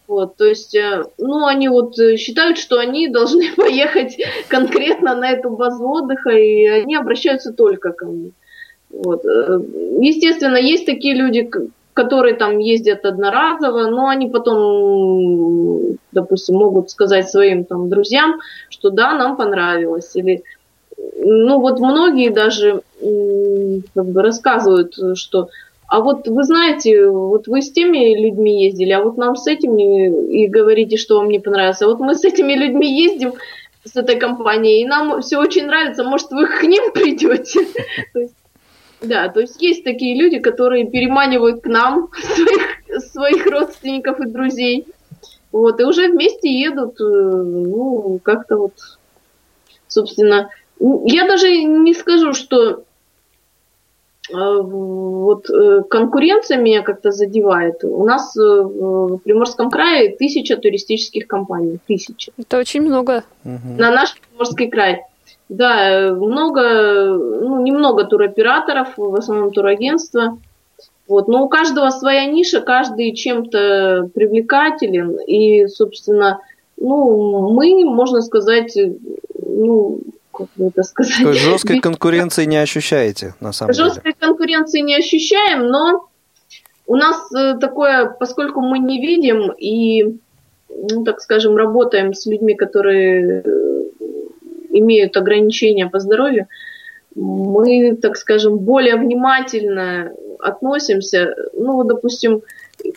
[0.07, 5.51] Вот, то есть, э, ну, они вот считают, что они должны поехать конкретно на эту
[5.51, 8.31] базу отдыха, и они обращаются только ко мне.
[8.89, 9.23] Вот.
[9.23, 11.47] Естественно, есть такие люди,
[11.95, 19.13] которые там ездят одноразово, но они потом, допустим, могут сказать своим там друзьям, что да,
[19.13, 20.13] нам понравилось.
[20.15, 20.43] Или,
[21.17, 25.47] ну вот многие даже как бы рассказывают, что
[25.87, 30.33] а вот вы знаете, вот вы с теми людьми ездили, а вот нам с этими
[30.35, 31.81] и говорите, что вам не понравилось.
[31.81, 33.33] А вот мы с этими людьми ездим,
[33.85, 37.67] с этой компанией, и нам все очень нравится, может, вы к ним придете?
[39.05, 44.87] Да, то есть есть такие люди, которые переманивают к нам своих, своих родственников и друзей.
[45.51, 48.73] Вот, и уже вместе едут, э, ну, как-то вот,
[49.87, 50.49] собственно,
[50.79, 52.83] я даже не скажу, что
[54.29, 57.85] э, вот э, конкуренция меня как-то задевает.
[57.85, 61.79] У нас в Приморском крае тысяча туристических компаний.
[61.87, 62.33] Тысяча.
[62.37, 63.23] Это очень много.
[63.43, 65.03] На наш Приморский край.
[65.47, 70.39] Да, много, ну, немного туроператоров, в основном турагентства.
[71.07, 71.27] Вот.
[71.27, 75.19] Но у каждого своя ниша, каждый чем-то привлекателен.
[75.27, 76.39] И, собственно,
[76.77, 78.75] ну, мы, можно сказать,
[79.39, 79.99] ну,
[80.33, 81.21] как бы это сказать...
[81.21, 83.85] То есть жесткой конкуренции не ощущаете, на самом деле?
[83.85, 86.09] Жесткой конкуренции не ощущаем, но
[86.87, 90.17] у нас э, такое, поскольку мы не видим и,
[90.69, 93.85] ну, так скажем, работаем с людьми, которые э,
[94.79, 96.47] имеют ограничения по здоровью,
[97.15, 101.33] мы, так скажем, более внимательно относимся.
[101.53, 102.41] Ну, допустим,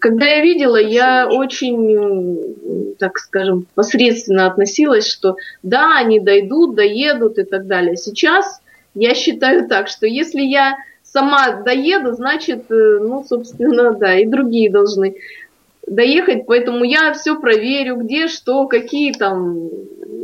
[0.00, 7.44] когда я видела, я очень, так скажем, посредственно относилась, что да, они дойдут, доедут и
[7.44, 7.96] так далее.
[7.96, 8.60] Сейчас
[8.94, 14.70] я считаю так, что если я сама доеду, значит, э, ну, собственно, да, и другие
[14.70, 15.16] должны
[15.86, 19.70] доехать, поэтому я все проверю, где что, какие там,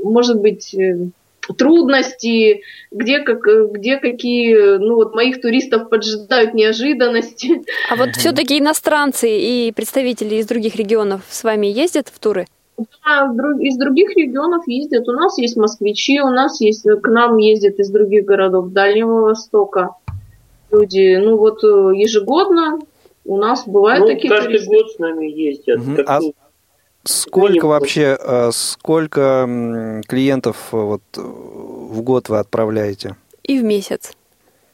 [0.03, 1.09] может быть, э,
[1.53, 7.63] трудности, где, как, где какие, ну вот моих туристов поджидают неожиданности.
[7.91, 12.47] А вот все-таки иностранцы и представители из других регионов с вами ездят в туры?
[12.77, 13.31] Да,
[13.61, 15.09] из других регионов ездят.
[15.09, 19.91] У нас есть москвичи, у нас есть, к нам ездят из других городов Дальнего Востока
[20.75, 21.17] люди.
[21.17, 22.79] Ну вот э, ежегодно
[23.25, 24.71] у нас бывают ну, такие каждый туристы.
[24.71, 25.81] год с нами ездят.
[25.81, 26.03] Угу.
[26.07, 26.21] А
[27.05, 29.47] Сколько вообще, э, сколько
[30.07, 33.17] клиентов э, вот в год вы отправляете?
[33.43, 34.13] И в месяц.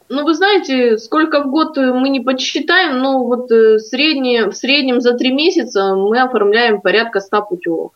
[0.09, 5.01] Ну, вы знаете, сколько в год мы не подсчитаем, но вот э, среднее, в среднем
[5.01, 7.95] за три месяца мы оформляем порядка 100 путевок.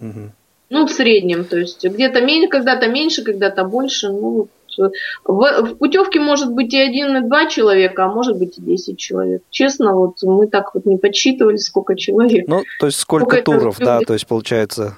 [0.00, 0.30] Угу.
[0.70, 4.08] Ну, в среднем, то есть где-то меньше, когда-то меньше, когда-то больше.
[4.08, 4.48] Ну,
[4.78, 8.98] в, в путевке может быть и один, и два человека, а может быть и десять
[8.98, 9.42] человек.
[9.50, 12.46] Честно, вот мы так вот не подсчитывали, сколько человек.
[12.48, 14.96] Ну, то есть сколько, сколько туров, да, то есть получается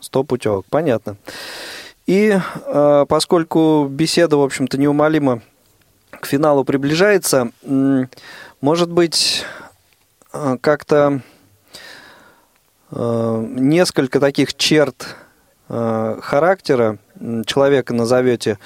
[0.00, 1.16] 100 путевок, понятно.
[2.06, 5.42] И э, поскольку беседа, в общем-то, неумолимо
[6.10, 7.50] к финалу приближается,
[8.60, 9.44] может быть,
[10.32, 11.22] э, как-то
[12.90, 15.16] э, несколько таких черт
[15.68, 16.98] характера
[17.46, 18.58] человека назовете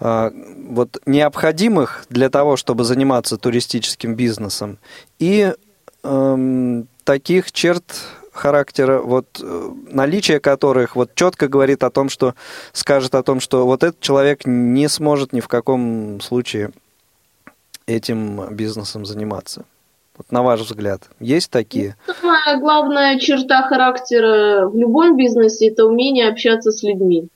[0.00, 0.30] э,
[0.68, 4.78] вот необходимых для того, чтобы заниматься туристическим бизнесом,
[5.18, 5.52] и
[6.02, 7.84] э, таких черт
[8.32, 12.34] характера, вот э, наличие которых вот четко говорит о том, что
[12.72, 16.70] скажет о том, что вот этот человек не сможет ни в каком случае
[17.86, 19.64] этим бизнесом заниматься.
[20.16, 21.96] Вот на ваш взгляд, есть такие?
[22.20, 27.28] Самая главная черта характера в любом бизнесе– это умение общаться с людьми.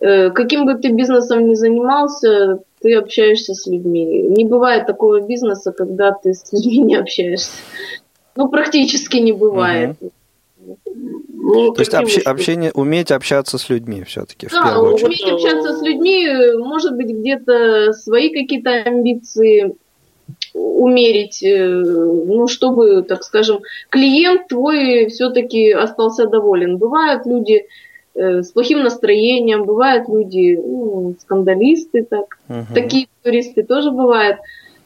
[0.00, 4.04] Э, каким бы ты бизнесом ни занимался, ты общаешься с людьми.
[4.04, 7.52] Не бывает такого бизнеса, когда ты с людьми не общаешься.
[8.36, 9.96] Ну, практически не бывает.
[10.00, 10.12] Угу.
[11.42, 16.28] Ну, То есть общ, общение, уметь общаться с людьми все-таки да, уметь общаться с людьми,
[16.58, 19.74] может быть, где-то свои какие-то амбиции
[20.54, 26.78] умерить, э, ну, чтобы, так скажем, клиент твой все-таки остался доволен.
[26.78, 27.66] Бывают люди
[28.14, 32.74] э, с плохим настроением, бывают люди ну, скандалисты, так, угу.
[32.74, 34.38] такие туристы тоже бывают.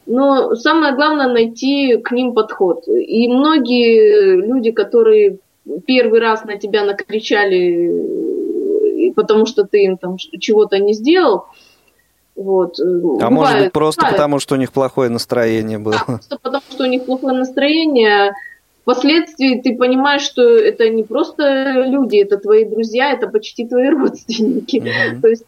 [0.07, 2.87] Но самое главное найти к ним подход.
[2.87, 5.39] И многие люди, которые
[5.87, 7.91] первый раз на тебя накричали,
[9.15, 11.45] потому что ты им там чего-то не сделал.
[12.35, 12.79] Вот.
[12.79, 14.17] А бывает, может быть просто бывает.
[14.17, 15.95] потому, что у них плохое настроение было?
[15.97, 18.33] Да, просто потому, что у них плохое настроение.
[18.81, 24.77] Впоследствии ты понимаешь, что это не просто люди, это твои друзья, это почти твои родственники.
[24.77, 25.21] Угу.
[25.21, 25.45] То есть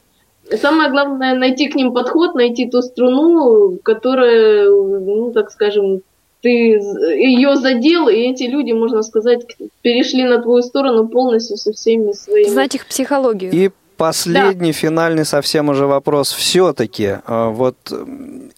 [0.61, 6.01] самое главное найти к ним подход, найти ту струну, которая, ну, так скажем,
[6.41, 9.45] ты ее задел, и эти люди, можно сказать,
[9.81, 12.49] перешли на твою сторону полностью со всеми своими.
[12.49, 13.51] Знать их психологию.
[13.51, 14.77] И последний, да.
[14.77, 16.31] финальный совсем уже вопрос.
[16.31, 17.75] Все-таки а, вот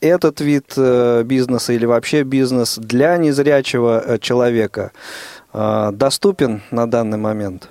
[0.01, 4.91] этот вид э, бизнеса или вообще бизнес для незрячего э, человека
[5.51, 7.69] доступен на данный момент?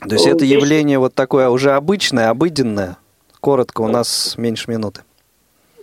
[0.00, 2.98] То есть ну, это явление вот такое уже обычное, обыденное?
[3.40, 5.02] Коротко, у нас меньше минуты.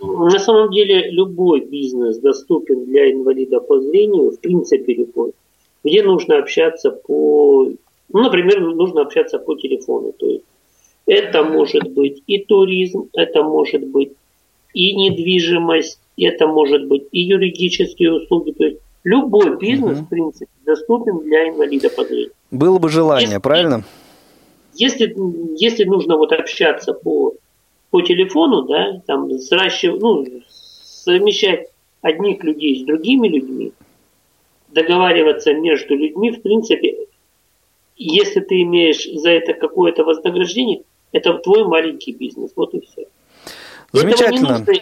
[0.00, 5.32] На самом деле любой бизнес доступен для инвалида по зрению, в принципе любой,
[5.82, 7.68] где нужно общаться по,
[8.12, 10.12] ну, например, нужно общаться по телефону.
[10.12, 10.44] То есть
[11.06, 14.12] это может быть и туризм, это может быть
[14.74, 21.20] и недвижимость, это может быть и юридические услуги, то есть любой бизнес, в принципе, доступен
[21.20, 22.32] для инвалида по зрению.
[22.50, 23.84] Было бы желание, Если- правильно?
[24.74, 25.14] Если,
[25.58, 27.32] если нужно вот общаться по,
[27.90, 31.68] по телефону, да, там сращивать, ну, совмещать
[32.02, 33.72] одних людей с другими людьми,
[34.68, 37.06] договариваться между людьми, в принципе,
[37.96, 40.82] если ты имеешь за это какое-то вознаграждение,
[41.12, 43.06] это твой маленький бизнес, вот и все.
[43.92, 44.58] Для этого не Замечательно.
[44.58, 44.74] нужно-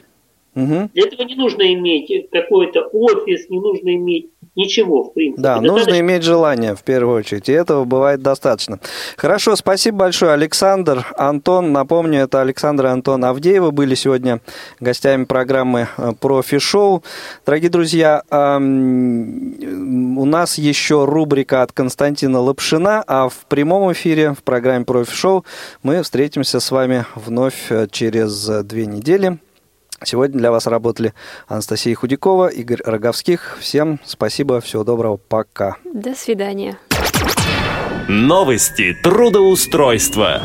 [0.55, 0.91] Мгм.
[0.95, 5.43] для этого не нужно иметь какой-то офис, не нужно иметь ничего, в принципе.
[5.43, 8.79] Да, нужно Достаточно иметь желание в первую очередь, и этого бывает достаточно.
[9.17, 11.07] Хорошо, спасибо большое, Александр.
[11.17, 14.41] Антон, напомню, это Александр и Антон Авдеева были сегодня
[14.81, 17.03] гостями программы э, «Профи-шоу».
[17.45, 24.85] Дорогие друзья, у нас еще рубрика от Константина Лапшина, а в прямом эфире в программе
[24.85, 25.45] «Профи-шоу»
[25.83, 29.39] мы встретимся с вами вновь э, через э, две недели.
[30.05, 31.15] Сегодня для вас работали
[31.49, 33.57] Анастасия Худякова, Игорь Роговских.
[33.61, 35.77] Всем спасибо, всего доброго, пока.
[35.85, 36.79] До свидания.
[38.09, 40.43] Новости трудоустройства.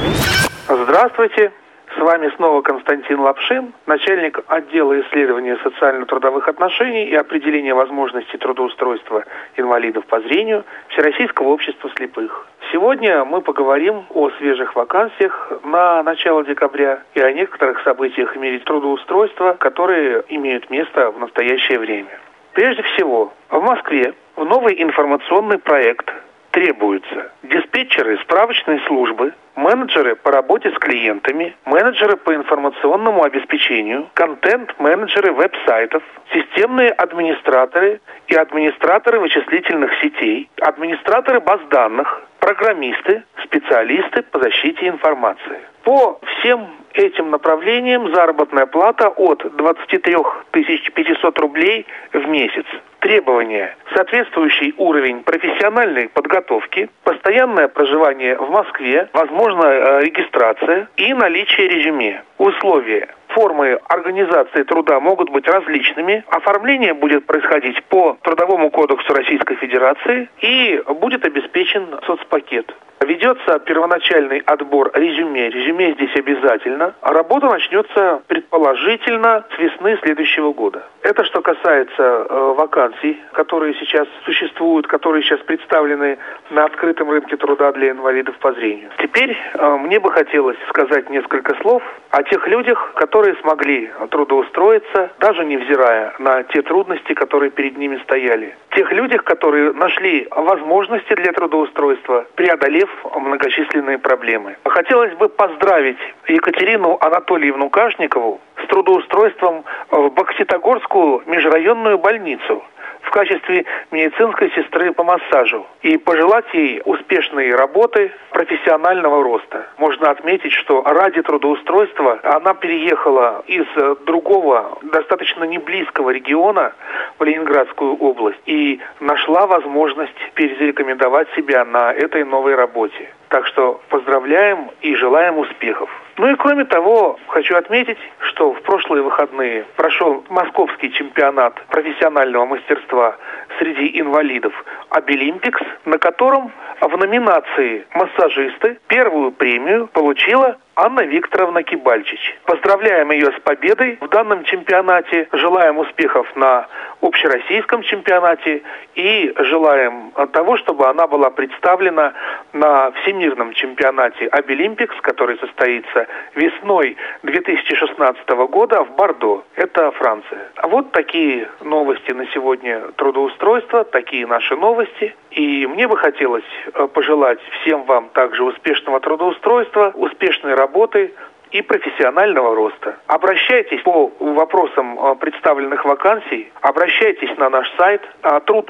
[0.68, 1.51] Здравствуйте.
[2.00, 9.26] С вами снова Константин Лапшин, начальник отдела исследования социально-трудовых отношений и определения возможностей трудоустройства
[9.58, 12.47] инвалидов по зрению Всероссийского общества слепых.
[12.72, 18.60] Сегодня мы поговорим о свежих вакансиях на начало декабря и о некоторых событиях в мире
[18.60, 22.18] трудоустройства, которые имеют место в настоящее время.
[22.54, 26.14] Прежде всего, в Москве в новый информационный проект
[26.52, 36.01] требуются диспетчеры справочной службы, менеджеры по работе с клиентами, менеджеры по информационному обеспечению, контент-менеджеры веб-сайтов,
[36.34, 45.60] системные администраторы и администраторы вычислительных сетей, администраторы баз данных, программисты, специалисты по защите информации.
[45.84, 50.16] По всем этим направлениям заработная плата от 23
[50.51, 52.66] 500 рублей в месяц.
[53.00, 53.78] Требования.
[53.95, 62.24] Соответствующий уровень профессиональной подготовки, постоянное проживание в Москве, возможная э, регистрация и наличие резюме.
[62.38, 63.08] Условия.
[63.30, 66.26] Формы организации труда могут быть различными.
[66.28, 72.74] Оформление будет происходить по Трудовому кодексу Российской Федерации и будет обеспечен соцпакет.
[73.02, 75.50] Ведется первоначальный отбор резюме.
[75.50, 76.93] Резюме здесь обязательно.
[77.02, 80.84] А работа начнется предположительно с весны следующего года.
[81.02, 82.88] Это что касается э, вакансий,
[83.33, 86.17] которые сейчас существуют, которые сейчас представлены
[86.49, 88.89] на открытом рынке труда для инвалидов по зрению.
[88.97, 95.45] Теперь э, мне бы хотелось сказать несколько слов о тех людях, которые смогли трудоустроиться, даже
[95.45, 98.55] невзирая на те трудности, которые перед ними стояли.
[98.71, 104.57] Тех людях, которые нашли возможности для трудоустройства, преодолев многочисленные проблемы.
[104.63, 109.63] Хотелось бы поздравить Екатерину Анатольевну Кашникову с трудоустройством
[110.08, 112.64] в Бокситогорскую межрайонную больницу
[113.02, 119.68] в качестве медицинской сестры по массажу и пожелать ей успешной работы, профессионального роста.
[119.78, 123.66] Можно отметить, что ради трудоустройства она переехала из
[124.06, 126.74] другого, достаточно неблизкого региона
[127.18, 133.10] в Ленинградскую область и нашла возможность перезарекомендовать себя на этой новой работе.
[133.30, 135.89] Так что поздравляем и желаем успехов.
[136.20, 143.15] Ну и кроме того, хочу отметить, что в прошлые выходные прошел московский чемпионат профессионального мастерства
[143.58, 144.54] среди инвалидов
[144.89, 152.38] Обилимпикс, на котором в номинации «Массажисты» первую премию получила Анна Викторовна Кибальчич.
[152.45, 156.68] Поздравляем ее с победой в данном чемпионате, желаем успехов на
[157.02, 158.64] общероссийском чемпионате
[158.95, 162.14] и желаем того, чтобы она была представлена
[162.54, 169.43] на Всемирном чемпионате Обилимпикс, который состоится весной 2016 года в Бордо.
[169.56, 170.47] Это Франция.
[170.64, 173.49] Вот такие новости на сегодня трудоустройства,
[173.91, 175.16] такие наши новости.
[175.32, 176.43] И мне бы хотелось
[176.74, 181.14] э, пожелать всем вам также успешного трудоустройства, успешной работы
[181.52, 182.97] и профессионального роста.
[183.08, 188.70] Обращайтесь по вопросам э, представленных вакансий, обращайтесь на наш сайт э, труд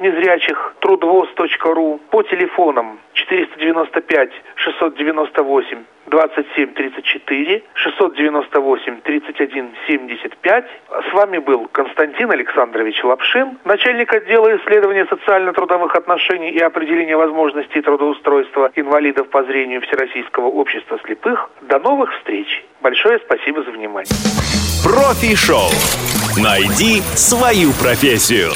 [0.79, 5.77] трудвоз.ру по телефонам 495 698
[6.09, 10.65] 27 34 698 31 75.
[11.09, 18.71] С вами был Константин Александрович Лапшин, начальник отдела исследования социально-трудовых отношений и определения возможностей трудоустройства
[18.75, 21.49] инвалидов по зрению Всероссийского общества слепых.
[21.61, 22.63] До новых встреч.
[22.81, 24.11] Большое спасибо за внимание.
[24.83, 25.69] Профи-шоу.
[26.41, 28.51] Найди свою профессию.